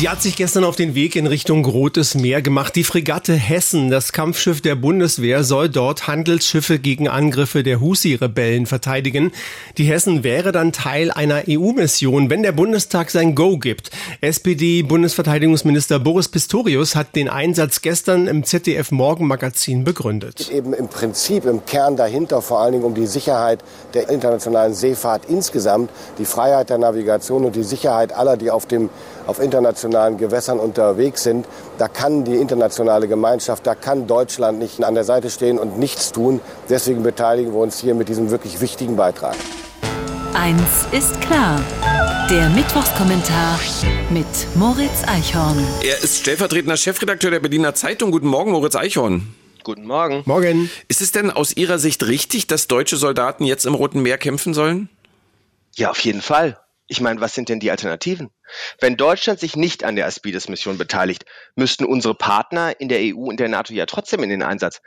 Sie 0.00 0.08
hat 0.08 0.22
sich 0.22 0.34
gestern 0.34 0.64
auf 0.64 0.76
den 0.76 0.94
Weg 0.94 1.14
in 1.14 1.26
Richtung 1.26 1.62
Rotes 1.62 2.14
Meer 2.14 2.40
gemacht. 2.40 2.74
Die 2.74 2.84
Fregatte 2.84 3.34
Hessen, 3.34 3.90
das 3.90 4.14
Kampfschiff 4.14 4.62
der 4.62 4.74
Bundeswehr, 4.74 5.44
soll 5.44 5.68
dort 5.68 6.06
Handelsschiffe 6.06 6.78
gegen 6.78 7.06
Angriffe 7.06 7.62
der 7.62 7.82
Husi-Rebellen 7.82 8.64
verteidigen. 8.64 9.30
Die 9.76 9.84
Hessen 9.84 10.24
wäre 10.24 10.52
dann 10.52 10.72
Teil 10.72 11.10
einer 11.10 11.42
EU-Mission, 11.46 12.30
wenn 12.30 12.42
der 12.42 12.52
Bundestag 12.52 13.10
sein 13.10 13.34
Go 13.34 13.58
gibt. 13.58 13.90
SPD-Bundesverteidigungsminister 14.22 15.98
Boris 15.98 16.28
Pistorius 16.28 16.96
hat 16.96 17.14
den 17.14 17.28
Einsatz 17.28 17.82
gestern 17.82 18.26
im 18.26 18.42
ZDF-Morgenmagazin 18.42 19.84
begründet. 19.84 20.50
eben 20.50 20.72
im 20.72 20.88
Prinzip 20.88 21.44
im 21.44 21.66
Kern 21.66 21.96
dahinter 21.96 22.40
vor 22.40 22.60
allen 22.60 22.72
Dingen 22.72 22.84
um 22.84 22.94
die 22.94 23.06
Sicherheit 23.06 23.62
der 23.92 24.08
internationalen 24.08 24.72
Seefahrt 24.72 25.26
insgesamt, 25.28 25.90
die 26.16 26.24
Freiheit 26.24 26.70
der 26.70 26.78
Navigation 26.78 27.44
und 27.44 27.54
die 27.54 27.64
Sicherheit 27.64 28.14
aller, 28.14 28.38
die 28.38 28.50
auf 28.50 28.64
dem 28.64 28.88
auf 29.30 29.40
internationalen 29.40 30.18
Gewässern 30.18 30.58
unterwegs 30.58 31.22
sind. 31.22 31.46
Da 31.78 31.86
kann 31.86 32.24
die 32.24 32.34
internationale 32.34 33.06
Gemeinschaft, 33.06 33.64
da 33.64 33.76
kann 33.76 34.08
Deutschland 34.08 34.58
nicht 34.58 34.82
an 34.82 34.94
der 34.94 35.04
Seite 35.04 35.30
stehen 35.30 35.58
und 35.58 35.78
nichts 35.78 36.10
tun. 36.10 36.40
Deswegen 36.68 37.04
beteiligen 37.04 37.52
wir 37.52 37.60
uns 37.60 37.78
hier 37.78 37.94
mit 37.94 38.08
diesem 38.08 38.30
wirklich 38.30 38.60
wichtigen 38.60 38.96
Beitrag. 38.96 39.36
Eins 40.34 40.86
ist 40.90 41.20
klar. 41.20 41.62
Der 42.28 42.48
Mittwochskommentar 42.50 43.58
mit 44.10 44.26
Moritz 44.56 45.04
Eichhorn. 45.06 45.64
Er 45.82 46.02
ist 46.02 46.20
stellvertretender 46.20 46.76
Chefredakteur 46.76 47.30
der 47.30 47.40
Berliner 47.40 47.74
Zeitung. 47.74 48.10
Guten 48.10 48.28
Morgen, 48.28 48.50
Moritz 48.50 48.74
Eichhorn. 48.74 49.32
Guten 49.62 49.86
Morgen. 49.86 50.22
Morgen. 50.26 50.70
Ist 50.88 51.02
es 51.02 51.12
denn 51.12 51.30
aus 51.30 51.56
Ihrer 51.56 51.78
Sicht 51.78 52.04
richtig, 52.06 52.48
dass 52.48 52.66
deutsche 52.66 52.96
Soldaten 52.96 53.44
jetzt 53.44 53.64
im 53.64 53.74
Roten 53.74 54.02
Meer 54.02 54.18
kämpfen 54.18 54.54
sollen? 54.54 54.88
Ja, 55.76 55.90
auf 55.90 56.00
jeden 56.00 56.22
Fall. 56.22 56.58
Ich 56.92 57.00
meine, 57.00 57.20
was 57.20 57.34
sind 57.36 57.48
denn 57.48 57.60
die 57.60 57.70
Alternativen? 57.70 58.30
Wenn 58.80 58.96
Deutschland 58.96 59.38
sich 59.38 59.54
nicht 59.54 59.84
an 59.84 59.94
der 59.94 60.06
Aspides-Mission 60.06 60.76
beteiligt, 60.76 61.24
müssten 61.54 61.84
unsere 61.84 62.16
Partner 62.16 62.80
in 62.80 62.88
der 62.88 62.98
EU 62.98 63.28
und 63.28 63.38
der 63.38 63.48
NATO 63.48 63.72
ja 63.72 63.86
trotzdem 63.86 64.24
in 64.24 64.28
den 64.28 64.42
Einsatz. 64.42 64.82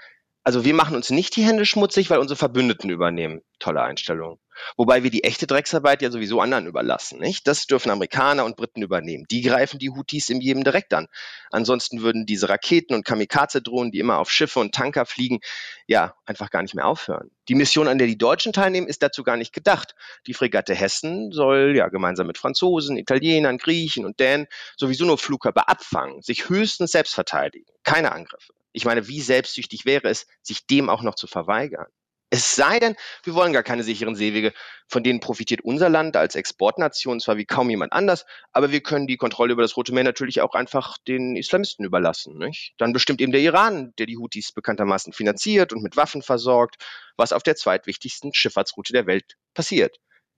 Also 0.45 0.65
wir 0.65 0.73
machen 0.73 0.95
uns 0.95 1.09
nicht 1.09 1.38
die 1.38 1.43
Hände 1.43 1.65
schmutzig, 1.65 2.09
weil 2.09 2.19
unsere 2.19 2.38
Verbündeten 2.38 2.89
übernehmen. 2.89 3.41
Tolle 3.59 3.81
Einstellung. 3.81 4.39
Wobei 4.75 5.01
wir 5.01 5.09
die 5.09 5.23
echte 5.23 5.47
Drecksarbeit 5.47 6.01
ja 6.01 6.12
sowieso 6.12 6.41
anderen 6.41 6.67
überlassen, 6.67 7.19
nicht? 7.19 7.47
Das 7.47 7.65
dürfen 7.65 7.89
Amerikaner 7.89 8.43
und 8.43 8.57
Briten 8.57 8.81
übernehmen. 8.81 9.25
Die 9.31 9.41
greifen 9.41 9.79
die 9.79 9.89
Houthis 9.89 10.29
im 10.29 10.41
Jemen 10.41 10.65
direkt 10.65 10.93
an. 10.93 11.07
Ansonsten 11.50 12.01
würden 12.01 12.25
diese 12.25 12.50
Raketen 12.50 12.93
und 12.93 13.05
Kamikaze-Drohnen, 13.05 13.91
die 13.91 14.00
immer 14.00 14.17
auf 14.19 14.29
Schiffe 14.29 14.59
und 14.59 14.75
Tanker 14.75 15.05
fliegen, 15.05 15.39
ja, 15.88 16.13
einfach 16.25 16.50
gar 16.50 16.62
nicht 16.62 16.75
mehr 16.75 16.88
aufhören. 16.88 17.31
Die 17.47 17.55
Mission, 17.55 17.88
an 17.88 17.97
der 17.97 18.07
die 18.07 18.17
Deutschen 18.17 18.51
teilnehmen, 18.51 18.88
ist 18.88 19.01
dazu 19.01 19.23
gar 19.23 19.38
nicht 19.38 19.53
gedacht. 19.53 19.95
Die 20.27 20.33
Fregatte 20.33 20.75
Hessen 20.75 21.31
soll 21.31 21.73
ja 21.75 21.88
gemeinsam 21.88 22.27
mit 22.27 22.38
Franzosen, 22.38 22.97
Italienern, 22.97 23.57
Griechen 23.57 24.05
und 24.05 24.19
Dänen 24.19 24.47
sowieso 24.75 25.05
nur 25.05 25.17
Flugkörper 25.17 25.69
abfangen, 25.69 26.21
sich 26.21 26.50
höchstens 26.50 26.91
selbst 26.91 27.15
verteidigen. 27.15 27.71
Keine 27.83 28.12
Angriffe. 28.12 28.53
Ich 28.73 28.85
meine, 28.85 29.07
wie 29.07 29.21
selbstsüchtig 29.21 29.85
wäre 29.85 30.09
es, 30.09 30.27
sich 30.41 30.65
dem 30.65 30.89
auch 30.89 31.03
noch 31.03 31.15
zu 31.15 31.27
verweigern? 31.27 31.87
Es 32.35 32.55
sei 32.55 32.79
denn, 32.79 32.95
wir 33.21 33.35
wollen 33.35 33.53
gar 33.53 33.61
keine 33.61 33.83
sicheren 33.83 34.15
Seewege, 34.15 34.53
von 34.87 35.03
denen 35.03 35.19
profitiert 35.19 35.61
unser 35.61 35.87
Land 35.87 36.17
als 36.17 36.33
Exportnation 36.33 37.19
zwar 37.19 37.37
wie 37.37 37.45
kaum 37.45 37.69
jemand 37.69 37.93
anders, 37.93 38.25
aber 38.51 38.71
wir 38.71 38.81
können 38.81 39.05
die 39.05 39.17
Kontrolle 39.17 39.53
über 39.53 39.61
das 39.61 39.77
Rote 39.77 39.93
Meer 39.93 40.03
natürlich 40.03 40.41
auch 40.41 40.55
einfach 40.55 40.97
den 41.07 41.35
Islamisten 41.35 41.85
überlassen. 41.85 42.39
Nicht? 42.39 42.73
Dann 42.79 42.91
bestimmt 42.91 43.21
eben 43.21 43.31
der 43.31 43.41
Iran, 43.41 43.93
der 43.99 44.07
die 44.07 44.17
Houthis 44.17 44.51
bekanntermaßen 44.51 45.13
finanziert 45.13 45.73
und 45.73 45.83
mit 45.83 45.95
Waffen 45.95 46.23
versorgt, 46.23 46.83
was 47.17 47.33
auf 47.33 47.43
der 47.43 47.55
zweitwichtigsten 47.55 48.33
Schifffahrtsroute 48.33 48.93
der 48.93 49.05
Welt 49.05 49.35
passiert. 49.53 49.97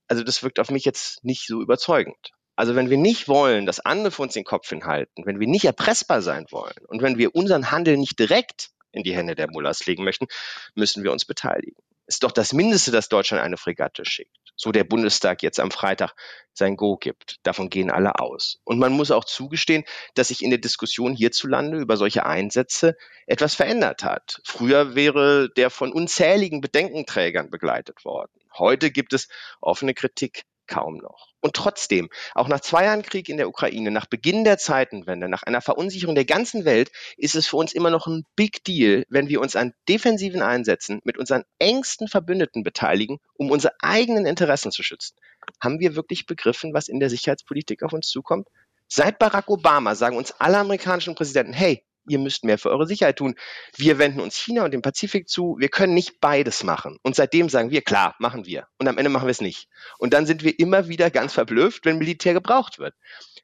Also 0.10 0.22
das 0.26 0.44
wirkt 0.44 0.60
auf 0.60 0.72
mich 0.72 0.84
jetzt 0.84 1.24
nicht 1.24 1.48
so 1.48 1.62
überzeugend. 1.62 2.35
Also 2.56 2.76
wenn 2.76 2.90
wir 2.90 2.98
nicht 2.98 3.28
wollen, 3.28 3.66
dass 3.66 3.80
andere 3.80 4.12
für 4.12 4.22
uns 4.22 4.34
den 4.34 4.44
Kopf 4.44 4.70
hinhalten, 4.70 5.26
wenn 5.26 5.40
wir 5.40 5.48
nicht 5.48 5.66
erpressbar 5.66 6.22
sein 6.22 6.46
wollen 6.52 6.86
und 6.88 7.02
wenn 7.02 7.18
wir 7.18 7.36
unseren 7.36 7.72
Handel 7.72 7.98
nicht 7.98 8.18
direkt 8.18 8.70
in 8.92 9.04
die 9.04 9.16
Hände 9.16 9.36
der 9.36 9.52
Mullahs 9.52 9.86
legen 9.86 10.04
möchten, 10.04 10.28
müssen 10.74 11.04
wir 11.04 11.12
uns 11.12 11.26
beteiligen. 11.26 11.76
Ist 12.08 12.24
doch 12.24 12.32
das 12.32 12.54
Mindeste, 12.54 12.92
dass 12.92 13.10
Deutschland 13.10 13.44
eine 13.44 13.58
Fregatte 13.58 14.06
schickt. 14.06 14.38
So 14.56 14.72
der 14.72 14.84
Bundestag 14.84 15.42
jetzt 15.42 15.60
am 15.60 15.72
Freitag 15.72 16.14
sein 16.54 16.78
Go 16.78 16.98
gibt. 16.98 17.38
Davon 17.44 17.70
gehen 17.70 17.90
alle 17.90 18.20
aus. 18.20 18.62
Und 18.64 18.78
man 18.78 18.94
muss 18.94 19.12
auch 19.12 19.26
zugestehen, 19.26 19.84
dass 20.14 20.28
sich 20.30 20.44
in 20.44 20.52
der 20.52 20.60
Diskussion 20.60 21.16
hierzulande 21.16 21.78
über 21.78 21.98
solche 21.98 22.26
Einsätze 22.26 22.96
etwas 23.26 23.56
verändert 23.56 24.04
hat. 24.04 24.40
Früher 24.46 24.96
wäre 24.96 25.50
der 25.50 25.72
von 25.72 25.92
unzähligen 25.92 26.62
Bedenkenträgern 26.62 27.50
begleitet 27.50 28.06
worden. 28.06 28.32
Heute 28.58 28.92
gibt 28.92 29.12
es 29.14 29.28
offene 29.60 29.94
Kritik 29.94 30.44
kaum 30.68 30.98
noch. 30.98 31.35
Und 31.46 31.56
trotzdem, 31.56 32.10
auch 32.34 32.48
nach 32.48 32.62
zwei 32.62 32.86
Jahren 32.86 33.04
Krieg 33.04 33.30
in 33.30 33.38
der 33.38 33.48
Ukraine, 33.48 33.92
nach 33.92 34.08
Beginn 34.08 34.46
der 34.46 34.58
Zeitenwende, 34.58 35.30
nach 35.30 35.44
einer 35.44 35.62
Verunsicherung 35.62 36.16
der 36.16 36.26
ganzen 36.26 36.66
Welt, 36.66 36.92
ist 37.18 37.36
es 37.36 37.46
für 37.46 37.58
uns 37.58 37.72
immer 37.72 37.92
noch 37.92 38.08
ein 38.08 38.26
Big 38.36 38.64
Deal, 38.64 39.06
wenn 39.10 39.30
wir 39.30 39.40
uns 39.40 39.56
an 39.56 39.72
defensiven 39.88 40.42
Einsätzen 40.42 41.02
mit 41.04 41.20
unseren 41.20 41.44
engsten 41.60 42.08
Verbündeten 42.08 42.64
beteiligen, 42.64 43.20
um 43.36 43.52
unsere 43.52 43.76
eigenen 43.80 44.26
Interessen 44.26 44.72
zu 44.72 44.82
schützen. 44.82 45.18
Haben 45.62 45.80
wir 45.80 45.96
wirklich 45.96 46.26
begriffen, 46.26 46.74
was 46.74 46.88
in 46.88 47.00
der 47.00 47.12
Sicherheitspolitik 47.12 47.84
auf 47.84 47.94
uns 47.94 48.08
zukommt? 48.08 48.48
Seit 48.88 49.20
Barack 49.20 49.48
Obama 49.48 49.94
sagen 49.94 50.18
uns 50.18 50.32
alle 50.32 50.58
amerikanischen 50.58 51.14
Präsidenten, 51.14 51.54
hey, 51.54 51.84
ihr 52.08 52.20
müsst 52.20 52.44
mehr 52.44 52.58
für 52.58 52.70
eure 52.70 52.88
Sicherheit 52.88 53.18
tun. 53.18 53.36
Wir 53.76 53.98
wenden 53.98 54.20
uns 54.20 54.36
China 54.36 54.66
und 54.66 54.72
dem 54.72 54.82
Pazifik 54.82 55.28
zu. 55.30 55.58
Wir 55.60 55.70
können 55.70 55.94
nicht 55.94 56.20
beides 56.20 56.64
machen. 56.64 56.98
Und 57.04 57.16
seitdem 57.16 57.50
sagen 57.50 57.72
wir, 57.72 57.82
klar, 57.82 58.16
machen 58.20 58.46
wir. 58.46 58.68
Und 58.78 58.88
am 58.88 58.98
Ende 58.98 59.10
machen 59.10 59.28
wir 59.28 59.32
es 59.32 59.42
nicht. 59.42 59.68
Und 59.98 60.14
dann 60.14 60.26
sind 60.26 60.44
wir 60.44 60.60
immer 60.60 60.88
wieder 60.88 61.10
ganz 61.10 61.34
verblüfft, 61.34 61.86
wenn 61.86 61.98
Militär 61.98 62.34
gebraucht 62.34 62.80
wird. 62.80 62.96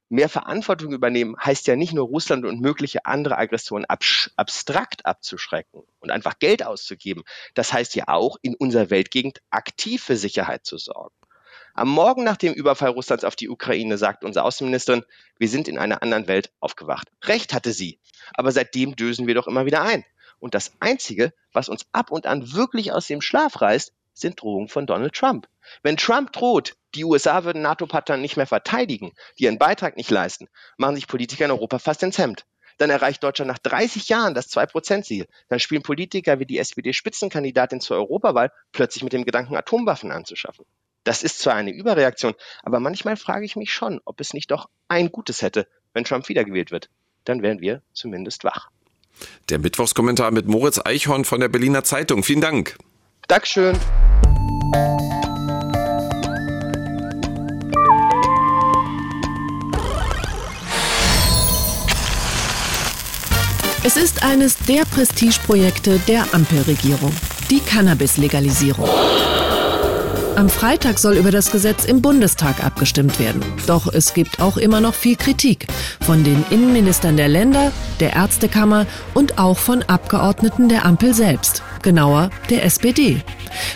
Mehr 0.09 0.27
Verantwortung 0.27 0.91
übernehmen 0.91 1.35
heißt 1.41 1.67
ja 1.67 1.77
nicht 1.77 1.93
nur 1.93 2.05
Russland 2.05 2.45
und 2.45 2.59
mögliche 2.59 3.05
andere 3.05 3.37
Aggressionen 3.37 3.85
abstrakt 3.85 5.05
abzuschrecken 5.05 5.83
und 5.99 6.11
einfach 6.11 6.37
Geld 6.37 6.65
auszugeben. 6.65 7.23
Das 7.53 7.71
heißt 7.71 7.95
ja 7.95 8.05
auch, 8.07 8.35
in 8.41 8.55
unserer 8.55 8.89
Weltgegend 8.89 9.39
aktiv 9.51 10.03
für 10.03 10.17
Sicherheit 10.17 10.65
zu 10.65 10.77
sorgen. 10.77 11.15
Am 11.73 11.87
Morgen 11.87 12.23
nach 12.25 12.35
dem 12.35 12.53
Überfall 12.53 12.89
Russlands 12.89 13.23
auf 13.23 13.37
die 13.37 13.49
Ukraine 13.49 13.97
sagt 13.97 14.25
unsere 14.25 14.43
Außenministerin, 14.45 15.05
wir 15.37 15.47
sind 15.47 15.69
in 15.69 15.77
einer 15.77 16.01
anderen 16.01 16.27
Welt 16.27 16.51
aufgewacht. 16.59 17.07
Recht 17.23 17.53
hatte 17.53 17.71
sie. 17.71 17.99
Aber 18.33 18.51
seitdem 18.51 18.95
dösen 18.95 19.25
wir 19.25 19.35
doch 19.35 19.47
immer 19.47 19.65
wieder 19.65 19.81
ein. 19.81 20.03
Und 20.39 20.53
das 20.53 20.73
Einzige, 20.81 21.33
was 21.53 21.69
uns 21.69 21.85
ab 21.93 22.11
und 22.11 22.25
an 22.25 22.53
wirklich 22.53 22.91
aus 22.91 23.07
dem 23.07 23.21
Schlaf 23.21 23.61
reißt, 23.61 23.93
sind 24.13 24.41
Drohungen 24.41 24.67
von 24.67 24.85
Donald 24.85 25.13
Trump. 25.13 25.47
Wenn 25.81 25.95
Trump 25.95 26.33
droht, 26.33 26.75
die 26.93 27.05
USA 27.05 27.45
würden 27.45 27.61
NATO-Partner 27.61 28.17
nicht 28.17 28.35
mehr 28.35 28.47
verteidigen, 28.47 29.13
die 29.39 29.45
ihren 29.45 29.57
Beitrag 29.57 29.95
nicht 29.95 30.11
leisten, 30.11 30.49
machen 30.77 30.95
sich 30.95 31.07
Politiker 31.07 31.45
in 31.45 31.51
Europa 31.51 31.79
fast 31.79 32.03
ins 32.03 32.17
Hemd. 32.17 32.45
Dann 32.79 32.89
erreicht 32.89 33.23
Deutschland 33.23 33.49
nach 33.49 33.59
30 33.59 34.09
Jahren 34.09 34.33
das 34.33 34.49
2-Prozent-Ziel. 34.49 35.27
Dann 35.47 35.59
spielen 35.59 35.83
Politiker 35.83 36.39
wie 36.39 36.45
die 36.45 36.57
SPD-Spitzenkandidatin 36.57 37.79
zur 37.79 37.97
Europawahl 37.97 38.51
plötzlich 38.71 39.03
mit 39.03 39.13
dem 39.13 39.23
Gedanken, 39.23 39.55
Atomwaffen 39.55 40.11
anzuschaffen. 40.11 40.65
Das 41.03 41.23
ist 41.23 41.39
zwar 41.39 41.55
eine 41.55 41.71
Überreaktion, 41.71 42.35
aber 42.61 42.79
manchmal 42.79 43.17
frage 43.17 43.45
ich 43.45 43.55
mich 43.55 43.73
schon, 43.73 43.99
ob 44.05 44.21
es 44.21 44.33
nicht 44.33 44.51
doch 44.51 44.69
ein 44.87 45.11
Gutes 45.11 45.41
hätte, 45.41 45.67
wenn 45.93 46.03
Trump 46.03 46.29
wiedergewählt 46.29 46.71
wird. 46.71 46.89
Dann 47.25 47.41
wären 47.41 47.59
wir 47.59 47.81
zumindest 47.93 48.43
wach. 48.43 48.69
Der 49.49 49.59
Mittwochskommentar 49.59 50.31
mit 50.31 50.47
Moritz 50.47 50.79
Eichhorn 50.83 51.25
von 51.25 51.39
der 51.39 51.49
Berliner 51.49 51.83
Zeitung. 51.83 52.23
Vielen 52.23 52.41
Dank. 52.41 52.77
Dankeschön. 53.27 53.77
Es 63.83 63.97
ist 63.97 64.23
eines 64.23 64.55
der 64.57 64.85
Prestigeprojekte 64.85 65.99
der 66.07 66.31
Ampelregierung, 66.33 67.11
die 67.49 67.59
Cannabis-Legalisierung. 67.59 68.87
Am 70.35 70.49
Freitag 70.49 70.97
soll 70.97 71.17
über 71.17 71.29
das 71.29 71.51
Gesetz 71.51 71.85
im 71.85 72.01
Bundestag 72.01 72.63
abgestimmt 72.63 73.19
werden. 73.19 73.43
Doch 73.67 73.91
es 73.91 74.13
gibt 74.13 74.39
auch 74.39 74.57
immer 74.57 74.79
noch 74.79 74.93
viel 74.93 75.17
Kritik 75.17 75.67
von 76.05 76.23
den 76.23 76.45
Innenministern 76.49 77.17
der 77.17 77.27
Länder, 77.27 77.71
der 77.99 78.13
Ärztekammer 78.13 78.85
und 79.13 79.37
auch 79.37 79.57
von 79.57 79.83
Abgeordneten 79.83 80.69
der 80.69 80.85
Ampel 80.85 81.13
selbst, 81.13 81.63
genauer 81.83 82.29
der 82.49 82.63
SPD. 82.63 83.21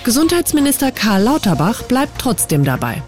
Gesundheitsminister 0.06 0.92
Karl 0.92 1.24
Lauterbach 1.24 1.84
bleibt 1.84 2.20
trotzdem 2.20 2.64
dabei. 2.64 3.04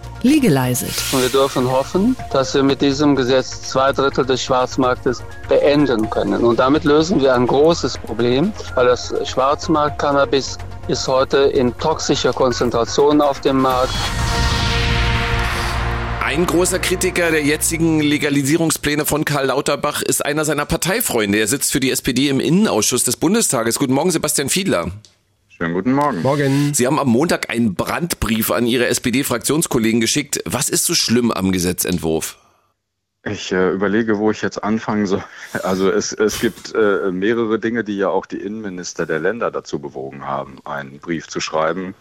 Und 1.13 1.21
wir 1.21 1.29
dürfen 1.29 1.71
hoffen, 1.71 2.15
dass 2.31 2.53
wir 2.53 2.63
mit 2.63 2.81
diesem 2.81 3.15
Gesetz 3.15 3.61
zwei 3.61 3.93
Drittel 3.93 4.25
des 4.25 4.41
Schwarzmarktes 4.41 5.23
beenden 5.47 6.09
können. 6.09 6.43
Und 6.43 6.59
damit 6.59 6.83
lösen 6.83 7.21
wir 7.21 7.35
ein 7.35 7.45
großes 7.45 7.99
Problem, 7.99 8.51
weil 8.75 8.87
das 8.87 9.13
Schwarzmarkt-Cannabis 9.23 10.57
ist 10.87 11.07
heute 11.07 11.37
in 11.37 11.77
toxischer 11.77 12.33
Konzentration 12.33 13.21
auf 13.21 13.41
dem 13.41 13.61
Markt. 13.61 13.93
Ein 16.23 16.45
großer 16.45 16.79
Kritiker 16.79 17.31
der 17.31 17.43
jetzigen 17.43 17.99
Legalisierungspläne 18.01 19.05
von 19.05 19.25
Karl 19.25 19.47
Lauterbach 19.47 20.01
ist 20.01 20.25
einer 20.25 20.45
seiner 20.45 20.65
Parteifreunde. 20.65 21.37
Er 21.37 21.47
sitzt 21.47 21.71
für 21.71 21.79
die 21.79 21.91
SPD 21.91 22.29
im 22.29 22.39
Innenausschuss 22.39 23.03
des 23.03 23.17
Bundestages. 23.17 23.79
Guten 23.79 23.93
Morgen, 23.93 24.11
Sebastian 24.11 24.49
Fiedler. 24.49 24.91
Schönen 25.49 25.73
guten 25.73 25.93
Morgen. 25.93 26.21
Morgen. 26.21 26.73
Sie 26.73 26.85
haben 26.85 26.99
am 26.99 27.09
Montag 27.09 27.49
einen 27.49 27.75
Brandbrief 27.75 28.51
an 28.51 28.65
Ihre 28.65 28.87
SPD-Fraktionskollegen 28.87 30.01
geschickt. 30.01 30.41
Was 30.45 30.69
ist 30.69 30.85
so 30.85 30.93
schlimm 30.93 31.31
am 31.31 31.51
Gesetzentwurf? 31.51 32.37
Ich 33.29 33.51
äh, 33.51 33.71
überlege, 33.71 34.19
wo 34.19 34.31
ich 34.31 34.41
jetzt 34.41 34.63
anfangen 34.63 35.05
soll. 35.05 35.23
Also 35.63 35.89
es, 35.89 36.13
es 36.13 36.39
gibt 36.39 36.75
äh, 36.75 37.11
mehrere 37.11 37.59
Dinge, 37.59 37.83
die 37.83 37.97
ja 37.97 38.09
auch 38.09 38.25
die 38.25 38.37
Innenminister 38.37 39.05
der 39.05 39.19
Länder 39.19 39.49
dazu 39.51 39.79
bewogen 39.79 40.25
haben, 40.25 40.59
einen 40.65 40.99
Brief 40.99 41.27
zu 41.27 41.39
schreiben. 41.39 41.95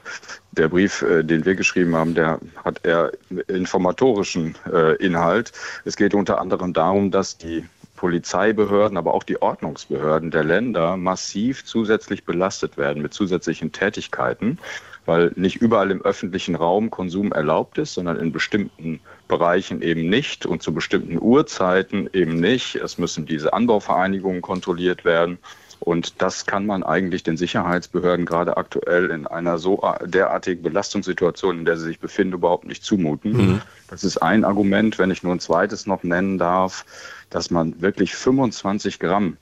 Der 0.52 0.68
Brief, 0.68 1.02
äh, 1.02 1.23
den 1.23 1.45
wir 1.45 1.54
geschrieben 1.54 1.97
haben, 1.97 2.14
der 2.14 2.38
hat 2.64 2.85
eher 2.85 3.12
informatorischen 3.49 4.56
äh, 4.73 4.97
Inhalt. 4.97 5.52
Es 5.85 5.97
geht 5.97 6.14
unter 6.14 6.40
anderem 6.40 6.73
darum, 6.73 7.11
dass 7.11 7.38
die 7.38 7.64
Polizeibehörden, 7.97 8.99
aber 8.99 9.14
auch 9.14 9.23
die 9.23 9.40
Ordnungsbehörden 9.40 10.30
der 10.30 10.45
Länder 10.45 10.97
massiv 10.97 11.64
zusätzlich 11.64 12.25
belastet 12.25 12.76
werden 12.76 13.02
mit 13.02 13.14
zusätzlichen 13.14 13.73
Tätigkeiten, 13.73 14.59
weil 15.06 15.32
nicht 15.36 15.56
überall 15.56 15.90
im 15.90 16.02
öffentlichen 16.02 16.54
Raum 16.54 16.90
Konsum 16.90 17.32
erlaubt 17.32 17.78
ist, 17.78 17.94
sondern 17.94 18.18
in 18.18 18.32
bestimmten 18.32 19.00
Bereichen 19.28 19.80
eben 19.80 20.08
nicht 20.08 20.44
und 20.44 20.62
zu 20.62 20.75
bestimmten 20.75 21.18
Uhrzeiten 21.20 22.10
eben 22.12 22.38
nicht. 22.38 22.76
Es 22.76 22.98
müssen 22.98 23.25
diese 23.25 23.52
Anbauvereinigungen 23.52 24.42
kontrolliert 24.42 25.04
werden. 25.04 25.38
Und 25.78 26.22
das 26.22 26.46
kann 26.46 26.66
man 26.66 26.82
eigentlich 26.82 27.22
den 27.22 27.36
Sicherheitsbehörden 27.36 28.25
gerade 28.25 28.56
aktuell 28.56 29.10
in 29.10 29.26
einer 29.26 29.58
so 29.58 29.82
derartigen 30.04 30.62
Belastungssituation, 30.62 31.58
in 31.58 31.64
der 31.64 31.76
sie 31.76 31.84
sich 31.86 32.00
befinden, 32.00 32.34
überhaupt 32.34 32.66
nicht 32.66 32.82
zumuten. 32.82 33.32
Mhm. 33.32 33.62
Das 33.88 34.02
ist 34.02 34.18
ein 34.18 34.44
Argument. 34.44 34.98
Wenn 34.98 35.10
ich 35.10 35.22
nur 35.22 35.34
ein 35.34 35.40
zweites 35.40 35.86
noch 35.86 36.02
nennen 36.02 36.38
darf, 36.38 36.84
dass 37.30 37.50
man 37.50 37.80
wirklich 37.80 38.14
25 38.14 38.98
Gramm 38.98 39.36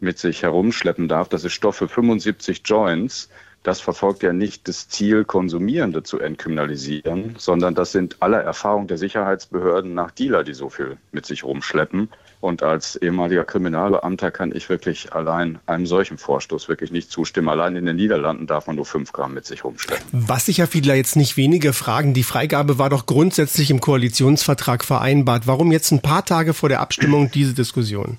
mit 0.00 0.18
sich 0.18 0.42
herumschleppen 0.42 1.08
darf. 1.08 1.28
Das 1.28 1.44
ist 1.44 1.52
Stoff 1.52 1.76
für 1.76 1.88
75 1.88 2.62
Joints 2.64 3.28
das 3.66 3.80
verfolgt 3.80 4.22
ja 4.22 4.32
nicht 4.32 4.68
das 4.68 4.88
Ziel, 4.88 5.24
Konsumierende 5.24 6.04
zu 6.04 6.20
entkriminalisieren, 6.20 7.34
sondern 7.36 7.74
das 7.74 7.90
sind 7.90 8.16
aller 8.20 8.40
Erfahrung 8.40 8.86
der 8.86 8.96
Sicherheitsbehörden 8.96 9.92
nach 9.92 10.12
Dealer, 10.12 10.44
die 10.44 10.54
so 10.54 10.70
viel 10.70 10.98
mit 11.10 11.26
sich 11.26 11.42
rumschleppen. 11.42 12.08
Und 12.40 12.62
als 12.62 12.94
ehemaliger 12.94 13.44
Kriminalbeamter 13.44 14.30
kann 14.30 14.54
ich 14.54 14.68
wirklich 14.68 15.14
allein 15.14 15.58
einem 15.66 15.86
solchen 15.86 16.16
Vorstoß 16.16 16.68
wirklich 16.68 16.92
nicht 16.92 17.10
zustimmen. 17.10 17.48
Allein 17.48 17.74
in 17.74 17.86
den 17.86 17.96
Niederlanden 17.96 18.46
darf 18.46 18.68
man 18.68 18.76
nur 18.76 18.86
fünf 18.86 19.10
Gramm 19.10 19.34
mit 19.34 19.46
sich 19.46 19.64
rumschleppen. 19.64 20.06
Was 20.12 20.46
sich 20.46 20.58
ja 20.58 20.66
viele 20.66 20.94
jetzt 20.94 21.16
nicht 21.16 21.36
wenige 21.36 21.72
fragen, 21.72 22.14
die 22.14 22.22
Freigabe 22.22 22.78
war 22.78 22.90
doch 22.90 23.06
grundsätzlich 23.06 23.72
im 23.72 23.80
Koalitionsvertrag 23.80 24.84
vereinbart. 24.84 25.48
Warum 25.48 25.72
jetzt 25.72 25.90
ein 25.90 26.02
paar 26.02 26.24
Tage 26.24 26.54
vor 26.54 26.68
der 26.68 26.80
Abstimmung 26.80 27.32
diese 27.32 27.54
Diskussion? 27.54 28.18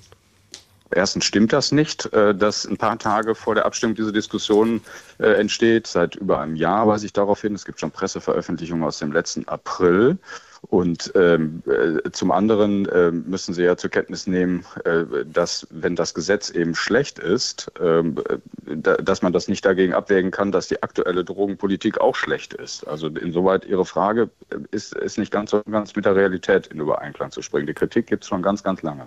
Erstens 0.90 1.24
stimmt 1.24 1.52
das 1.52 1.72
nicht, 1.72 2.12
äh, 2.12 2.34
dass 2.34 2.64
ein 2.64 2.76
paar 2.76 2.98
Tage 2.98 3.34
vor 3.34 3.54
der 3.54 3.66
Abstimmung 3.66 3.94
diese 3.94 4.12
Diskussion 4.12 4.80
äh, 5.18 5.32
entsteht. 5.32 5.86
Seit 5.86 6.16
über 6.16 6.40
einem 6.40 6.56
Jahr 6.56 6.86
weise 6.86 7.06
ich 7.06 7.12
darauf 7.12 7.40
hin. 7.40 7.54
Es 7.54 7.64
gibt 7.64 7.80
schon 7.80 7.90
Presseveröffentlichungen 7.90 8.84
aus 8.84 8.98
dem 8.98 9.12
letzten 9.12 9.46
April. 9.48 10.18
Und 10.62 11.12
ähm, 11.14 11.62
äh, 11.66 12.10
zum 12.10 12.32
anderen 12.32 12.86
äh, 12.86 13.10
müssen 13.12 13.54
Sie 13.54 13.62
ja 13.62 13.76
zur 13.76 13.90
Kenntnis 13.90 14.26
nehmen, 14.26 14.64
äh, 14.84 15.04
dass 15.24 15.66
wenn 15.70 15.94
das 15.94 16.14
Gesetz 16.14 16.50
eben 16.50 16.74
schlecht 16.74 17.18
ist, 17.18 17.70
ähm, 17.80 18.16
äh, 18.28 18.38
da, 18.76 18.96
dass 18.96 19.22
man 19.22 19.32
das 19.32 19.48
nicht 19.48 19.64
dagegen 19.64 19.94
abwägen 19.94 20.30
kann, 20.30 20.50
dass 20.50 20.68
die 20.68 20.82
aktuelle 20.82 21.24
Drogenpolitik 21.24 22.00
auch 22.00 22.16
schlecht 22.16 22.54
ist. 22.54 22.86
Also 22.88 23.06
insoweit 23.06 23.64
Ihre 23.66 23.84
Frage 23.84 24.30
ist, 24.70 24.94
ist 24.94 25.18
nicht 25.18 25.30
ganz 25.30 25.52
so 25.52 25.62
ganz 25.70 25.94
mit 25.94 26.04
der 26.04 26.16
Realität 26.16 26.66
in 26.66 26.80
Übereinklang 26.80 27.30
zu 27.30 27.40
springen. 27.40 27.66
Die 27.66 27.74
Kritik 27.74 28.06
gibt 28.08 28.24
es 28.24 28.28
schon 28.28 28.42
ganz, 28.42 28.62
ganz 28.62 28.82
lange. 28.82 29.06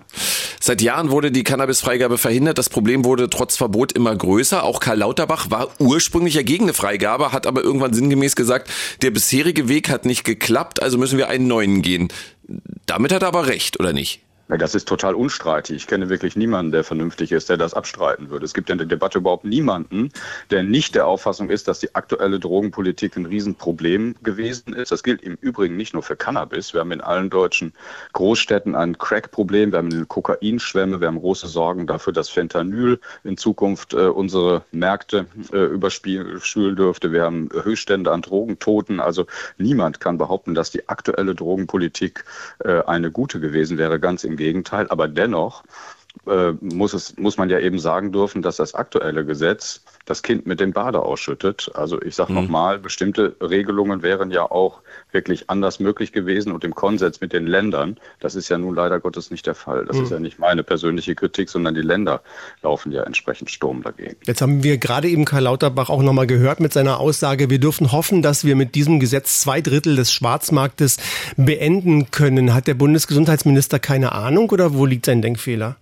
Seit 0.64 0.80
Jahren 0.80 1.10
wurde 1.10 1.32
die 1.32 1.42
Cannabisfreigabe 1.42 2.18
verhindert. 2.18 2.56
Das 2.56 2.68
Problem 2.68 3.04
wurde 3.04 3.28
trotz 3.28 3.56
Verbot 3.56 3.90
immer 3.90 4.14
größer. 4.14 4.62
Auch 4.62 4.78
Karl 4.78 4.98
Lauterbach 4.98 5.50
war 5.50 5.70
ursprünglich 5.80 6.34
ja 6.34 6.42
gegen 6.42 6.66
eine 6.66 6.72
Freigabe, 6.72 7.32
hat 7.32 7.48
aber 7.48 7.64
irgendwann 7.64 7.92
sinngemäß 7.92 8.36
gesagt, 8.36 8.70
der 9.02 9.10
bisherige 9.10 9.68
Weg 9.68 9.90
hat 9.90 10.04
nicht 10.04 10.22
geklappt, 10.22 10.80
also 10.80 10.98
müssen 10.98 11.18
wir 11.18 11.28
einen 11.28 11.48
neuen 11.48 11.82
gehen. 11.82 12.12
Damit 12.86 13.12
hat 13.12 13.22
er 13.22 13.28
aber 13.28 13.48
recht, 13.48 13.80
oder 13.80 13.92
nicht? 13.92 14.20
Das 14.58 14.74
ist 14.74 14.86
total 14.86 15.14
unstreitig. 15.14 15.76
Ich 15.76 15.86
kenne 15.86 16.08
wirklich 16.08 16.36
niemanden, 16.36 16.72
der 16.72 16.84
vernünftig 16.84 17.32
ist, 17.32 17.48
der 17.48 17.56
das 17.56 17.74
abstreiten 17.74 18.30
würde. 18.30 18.44
Es 18.44 18.54
gibt 18.54 18.68
in 18.70 18.78
der 18.78 18.86
Debatte 18.86 19.18
überhaupt 19.18 19.44
niemanden, 19.44 20.10
der 20.50 20.62
nicht 20.62 20.94
der 20.94 21.06
Auffassung 21.06 21.48
ist, 21.48 21.68
dass 21.68 21.78
die 21.78 21.94
aktuelle 21.94 22.38
Drogenpolitik 22.38 23.16
ein 23.16 23.26
Riesenproblem 23.26 24.16
gewesen 24.22 24.74
ist. 24.74 24.92
Das 24.92 25.02
gilt 25.02 25.22
im 25.22 25.36
Übrigen 25.40 25.76
nicht 25.76 25.94
nur 25.94 26.02
für 26.02 26.16
Cannabis. 26.16 26.74
Wir 26.74 26.80
haben 26.80 26.92
in 26.92 27.00
allen 27.00 27.30
deutschen 27.30 27.72
Großstädten 28.12 28.74
ein 28.74 28.98
Crack-Problem, 28.98 29.72
wir 29.72 29.78
haben 29.78 29.92
eine 29.92 30.06
Kokainschwemme, 30.06 31.00
wir 31.00 31.08
haben 31.08 31.20
große 31.20 31.46
Sorgen 31.46 31.86
dafür, 31.86 32.12
dass 32.12 32.28
Fentanyl 32.28 33.00
in 33.24 33.36
Zukunft 33.36 33.94
äh, 33.94 34.08
unsere 34.08 34.64
Märkte 34.72 35.26
äh, 35.52 35.64
überspülen 35.64 36.76
dürfte. 36.76 37.12
Wir 37.12 37.22
haben 37.22 37.48
Höchststände 37.52 38.12
an 38.12 38.22
Drogentoten. 38.22 39.00
Also 39.00 39.26
niemand 39.56 40.00
kann 40.00 40.18
behaupten, 40.18 40.54
dass 40.54 40.70
die 40.70 40.88
aktuelle 40.88 41.34
Drogenpolitik 41.34 42.24
äh, 42.58 42.82
eine 42.82 43.10
gute 43.10 43.40
gewesen 43.40 43.78
wäre. 43.78 43.98
Ganz 43.98 44.24
im 44.24 44.36
Gegenteil. 44.42 44.88
Aber 44.88 45.08
dennoch 45.08 45.62
äh, 46.26 46.52
muss, 46.60 46.94
es, 46.94 47.16
muss 47.16 47.36
man 47.36 47.50
ja 47.50 47.58
eben 47.58 47.78
sagen 47.78 48.12
dürfen, 48.12 48.42
dass 48.42 48.56
das 48.56 48.74
aktuelle 48.74 49.24
Gesetz 49.24 49.82
das 50.04 50.22
Kind 50.22 50.46
mit 50.46 50.60
dem 50.60 50.72
Bade 50.72 51.00
ausschüttet. 51.00 51.70
Also 51.74 52.00
ich 52.00 52.14
sage 52.14 52.32
mhm. 52.32 52.42
nochmal, 52.42 52.78
bestimmte 52.78 53.36
Regelungen 53.40 54.02
wären 54.02 54.30
ja 54.30 54.42
auch 54.50 54.80
wirklich 55.10 55.50
anders 55.50 55.80
möglich 55.80 56.12
gewesen 56.12 56.52
und 56.52 56.64
im 56.64 56.74
Konsens 56.74 57.20
mit 57.20 57.32
den 57.32 57.46
Ländern. 57.46 57.98
Das 58.20 58.34
ist 58.34 58.48
ja 58.48 58.58
nun 58.58 58.74
leider 58.74 59.00
Gottes 59.00 59.30
nicht 59.30 59.46
der 59.46 59.54
Fall. 59.54 59.84
Das 59.84 59.96
mhm. 59.96 60.02
ist 60.04 60.10
ja 60.10 60.18
nicht 60.18 60.38
meine 60.38 60.62
persönliche 60.62 61.14
Kritik, 61.14 61.48
sondern 61.48 61.74
die 61.74 61.82
Länder 61.82 62.22
laufen 62.62 62.92
ja 62.92 63.02
entsprechend 63.02 63.50
Sturm 63.50 63.82
dagegen. 63.82 64.16
Jetzt 64.24 64.42
haben 64.42 64.62
wir 64.62 64.78
gerade 64.78 65.08
eben 65.08 65.24
Karl 65.24 65.42
Lauterbach 65.44 65.90
auch 65.90 66.02
nochmal 66.02 66.26
gehört 66.26 66.60
mit 66.60 66.72
seiner 66.72 67.00
Aussage, 67.00 67.50
wir 67.50 67.58
dürfen 67.58 67.92
hoffen, 67.92 68.22
dass 68.22 68.44
wir 68.44 68.56
mit 68.56 68.74
diesem 68.74 69.00
Gesetz 69.00 69.40
zwei 69.40 69.60
Drittel 69.60 69.96
des 69.96 70.12
Schwarzmarktes 70.12 70.98
beenden 71.36 72.10
können. 72.10 72.54
Hat 72.54 72.66
der 72.66 72.74
Bundesgesundheitsminister 72.74 73.78
keine 73.78 74.12
Ahnung 74.12 74.50
oder 74.50 74.74
wo 74.74 74.86
liegt 74.86 75.06
sein 75.06 75.22
Denkfehler? 75.22 75.76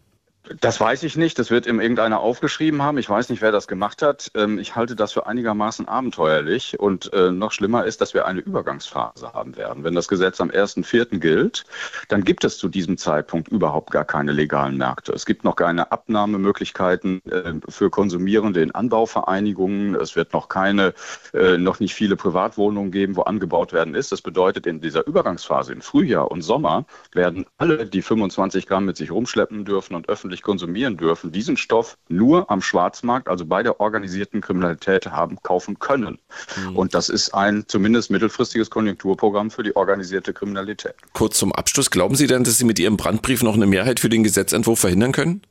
Das 0.58 0.80
weiß 0.80 1.04
ich 1.04 1.16
nicht. 1.16 1.38
Das 1.38 1.50
wird 1.50 1.66
ihm 1.66 1.80
irgendeiner 1.80 2.18
aufgeschrieben 2.18 2.82
haben. 2.82 2.98
Ich 2.98 3.08
weiß 3.08 3.28
nicht, 3.28 3.40
wer 3.40 3.52
das 3.52 3.68
gemacht 3.68 4.02
hat. 4.02 4.32
Ähm, 4.34 4.58
ich 4.58 4.74
halte 4.74 4.96
das 4.96 5.12
für 5.12 5.26
einigermaßen 5.26 5.86
abenteuerlich. 5.86 6.80
Und 6.80 7.12
äh, 7.12 7.30
noch 7.30 7.52
schlimmer 7.52 7.84
ist, 7.84 8.00
dass 8.00 8.14
wir 8.14 8.26
eine 8.26 8.40
Übergangsphase 8.40 9.32
haben 9.32 9.56
werden. 9.56 9.84
Wenn 9.84 9.94
das 9.94 10.08
Gesetz 10.08 10.40
am 10.40 10.50
1.4. 10.50 11.18
gilt, 11.18 11.64
dann 12.08 12.24
gibt 12.24 12.42
es 12.42 12.58
zu 12.58 12.68
diesem 12.68 12.98
Zeitpunkt 12.98 13.48
überhaupt 13.48 13.92
gar 13.92 14.04
keine 14.04 14.32
legalen 14.32 14.76
Märkte. 14.76 15.12
Es 15.12 15.24
gibt 15.24 15.44
noch 15.44 15.54
keine 15.54 15.92
Abnahmemöglichkeiten 15.92 17.22
äh, 17.30 17.52
für 17.68 17.90
Konsumierende 17.90 18.60
in 18.60 18.72
Anbauvereinigungen. 18.72 19.94
Es 19.94 20.16
wird 20.16 20.32
noch 20.32 20.48
keine, 20.48 20.94
äh, 21.32 21.58
noch 21.58 21.78
nicht 21.78 21.94
viele 21.94 22.16
Privatwohnungen 22.16 22.90
geben, 22.90 23.14
wo 23.14 23.22
angebaut 23.22 23.72
werden 23.72 23.94
ist. 23.94 24.10
Das 24.10 24.20
bedeutet, 24.20 24.66
in 24.66 24.80
dieser 24.80 25.06
Übergangsphase 25.06 25.72
im 25.72 25.80
Frühjahr 25.80 26.28
und 26.28 26.42
Sommer 26.42 26.86
werden 27.12 27.46
alle, 27.58 27.86
die 27.86 28.02
25 28.02 28.66
Gramm 28.66 28.86
mit 28.86 28.96
sich 28.96 29.12
rumschleppen 29.12 29.64
dürfen 29.64 29.94
und 29.94 30.08
öffentlich 30.08 30.39
öffentlich 30.40 30.42
konsumieren 30.42 30.96
dürfen, 30.96 31.32
diesen 31.32 31.56
Stoff 31.56 31.96
nur 32.08 32.50
am 32.50 32.62
Schwarzmarkt, 32.62 33.28
also 33.28 33.44
bei 33.44 33.62
der 33.62 33.80
organisierten 33.80 34.40
Kriminalität, 34.40 35.06
haben 35.06 35.38
kaufen 35.42 35.78
können. 35.78 36.18
Mhm. 36.56 36.76
Und 36.76 36.94
das 36.94 37.08
ist 37.08 37.34
ein 37.34 37.64
zumindest 37.68 38.10
mittelfristiges 38.10 38.70
Konjunkturprogramm 38.70 39.50
für 39.50 39.62
die 39.62 39.76
organisierte 39.76 40.32
Kriminalität. 40.32 40.94
Kurz 41.12 41.38
zum 41.38 41.52
Abschluss, 41.52 41.90
glauben 41.90 42.16
Sie 42.16 42.26
denn, 42.26 42.44
dass 42.44 42.58
Sie 42.58 42.64
mit 42.64 42.78
Ihrem 42.78 42.96
Brandbrief 42.96 43.42
noch 43.42 43.54
eine 43.54 43.66
Mehrheit 43.66 44.00
für 44.00 44.08
den 44.08 44.22
Gesetzentwurf 44.22 44.80
verhindern 44.80 45.12
können? 45.12 45.42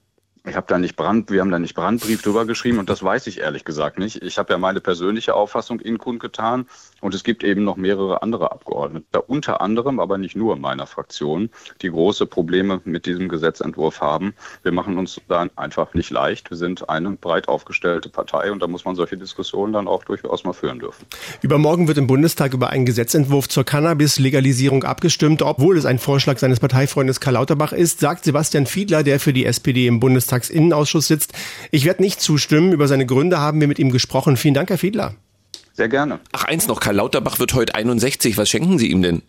Ich 0.48 0.56
habe 0.56 0.68
da 0.68 0.78
nicht 0.80 0.96
Brand, 0.96 1.30
wir 1.32 1.42
haben 1.42 1.52
da 1.52 1.60
nicht 1.60 1.76
Brandbrief 1.76 2.22
drüber 2.22 2.46
geschrieben 2.46 2.80
und 2.80 2.90
das 2.90 3.04
weiß 3.04 3.28
ich 3.28 3.42
ehrlich 3.42 3.66
gesagt 3.66 4.00
nicht. 4.00 4.24
Ich 4.24 4.38
habe 4.38 4.54
ja 4.54 4.58
meine 4.58 4.80
persönliche 4.80 5.36
Auffassung 5.36 5.82
Ihnen 5.82 5.98
kundgetan 5.98 6.66
und 7.02 7.14
es 7.14 7.26
gibt 7.26 7.44
eben 7.44 7.66
noch 7.66 7.76
mehrere 7.76 8.22
andere 8.22 8.54
Abgeordnete, 8.54 9.22
unter 9.22 9.60
anderem, 9.60 10.00
aber 10.00 10.18
nicht 10.18 10.38
nur 10.38 10.56
in 10.56 10.62
meiner 10.62 10.88
Fraktion, 10.88 11.50
die 11.82 11.90
große 11.90 12.26
Probleme 12.26 12.80
mit 12.86 13.06
diesem 13.06 13.28
Gesetzentwurf 13.28 14.00
haben. 14.00 14.34
Wir 14.64 14.72
machen 14.72 14.98
uns 14.98 15.20
da 15.28 15.46
einfach 15.58 15.94
nicht 15.94 16.10
leicht. 16.10 16.50
Wir 16.50 16.58
sind 16.58 16.90
eine 16.90 17.12
breit 17.12 17.50
aufgestellte 17.50 18.08
Partei 18.08 18.50
und 18.52 18.62
da 18.62 18.68
muss 18.68 18.86
man 18.86 18.96
solche 18.96 19.18
Diskussionen 19.18 19.74
dann 19.74 19.90
auch 19.90 20.06
durchaus 20.06 20.46
mal 20.46 20.54
führen 20.54 20.80
dürfen. 20.80 21.06
Übermorgen 21.42 21.90
wird 21.90 21.98
im 21.98 22.08
Bundestag 22.08 22.54
über 22.54 22.70
einen 22.70 22.86
Gesetzentwurf 22.86 23.50
zur 23.50 23.66
Cannabis-Legalisierung 23.66 24.86
abgestimmt, 24.86 25.42
obwohl 25.42 25.78
es 25.78 25.86
ein 25.86 26.00
Vorschlag 26.00 26.38
seines 26.38 26.62
Parteifreundes 26.62 27.20
Karl 27.20 27.34
Lauterbach 27.34 27.74
ist, 27.74 28.00
sagt 28.00 28.24
Sebastian 28.24 28.66
Fiedler, 28.66 29.04
der 29.04 29.20
für 29.20 29.34
die 29.34 29.46
SPD 29.46 29.86
im 29.86 30.00
Bundestag 30.00 30.29
Bundestagsinnenausschuss 30.30 31.08
sitzt. 31.08 31.34
Ich 31.72 31.86
werde 31.86 32.02
nicht 32.02 32.22
zustimmen. 32.22 32.72
Über 32.72 32.88
seine 32.88 33.06
Gründe 33.06 33.40
haben 33.40 33.60
wir 33.60 33.68
mit 33.68 33.80
ihm 33.80 33.92
gesprochen. 33.92 34.38
Vielen 34.38 34.54
Dank, 34.54 34.70
Herr 34.70 34.78
Fiedler. 34.78 35.16
Sehr 35.74 35.90
gerne. 35.90 36.20
Ach, 36.32 36.46
eins 36.46 36.68
noch. 36.68 36.80
Karl 36.80 36.96
Lauterbach 36.96 37.40
wird 37.40 37.54
heute 37.54 37.76
61. 37.76 38.38
Was 38.38 38.50
schenken 38.50 38.78
Sie 38.78 38.88
ihm 38.92 39.02
denn? 39.02 39.22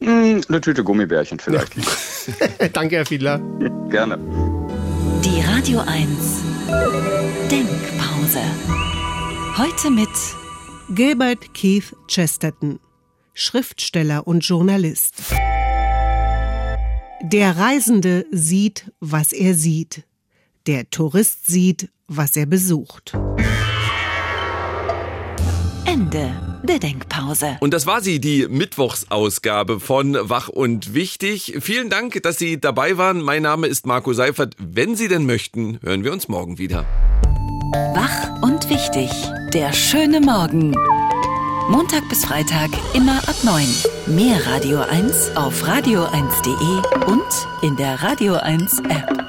Hm, 0.00 0.42
eine 0.48 0.60
Tüte 0.60 0.84
Gummibärchen 0.84 1.38
vielleicht. 1.38 1.74
Ja. 1.76 2.68
Danke, 2.72 2.96
Herr 2.96 3.06
Fiedler. 3.06 3.38
Gerne. 3.90 4.18
Die 5.24 5.40
Radio 5.40 5.80
1 5.80 6.08
Denkpause. 7.50 8.40
Heute 9.56 9.90
mit 9.90 10.08
Gilbert 10.94 11.54
Keith 11.54 11.96
Chesterton, 12.08 12.78
Schriftsteller 13.34 14.26
und 14.26 14.40
Journalist. 14.40 15.14
Der 17.22 17.56
Reisende 17.56 18.26
sieht, 18.30 18.92
was 19.00 19.32
er 19.32 19.54
sieht. 19.54 20.04
Der 20.66 20.90
Tourist 20.90 21.46
sieht, 21.46 21.90
was 22.08 22.36
er 22.36 22.46
besucht. 22.46 23.12
Ende 25.84 26.32
der 26.64 26.80
Denkpause. 26.80 27.56
Und 27.60 27.72
das 27.72 27.86
war 27.86 28.00
sie, 28.00 28.18
die 28.18 28.48
Mittwochsausgabe 28.48 29.78
von 29.78 30.16
Wach 30.20 30.48
und 30.48 30.92
Wichtig. 30.92 31.58
Vielen 31.60 31.88
Dank, 31.88 32.20
dass 32.24 32.38
Sie 32.38 32.60
dabei 32.60 32.98
waren. 32.98 33.22
Mein 33.22 33.42
Name 33.42 33.68
ist 33.68 33.86
Marco 33.86 34.12
Seifert. 34.12 34.56
Wenn 34.58 34.96
Sie 34.96 35.06
denn 35.06 35.24
möchten, 35.24 35.78
hören 35.82 36.02
wir 36.02 36.12
uns 36.12 36.26
morgen 36.26 36.58
wieder. 36.58 36.84
Wach 37.94 38.42
und 38.42 38.68
Wichtig. 38.68 39.10
Der 39.54 39.72
schöne 39.72 40.20
Morgen. 40.20 40.72
Montag 41.70 42.08
bis 42.08 42.24
Freitag 42.24 42.70
immer 42.94 43.18
ab 43.28 43.36
9. 43.44 43.64
Mehr 44.06 44.44
Radio 44.46 44.80
1 44.80 45.36
auf 45.36 45.62
radio1.de 45.62 47.06
und 47.06 47.22
in 47.62 47.76
der 47.76 48.02
Radio 48.02 48.34
1 48.34 48.80
App. 48.80 49.25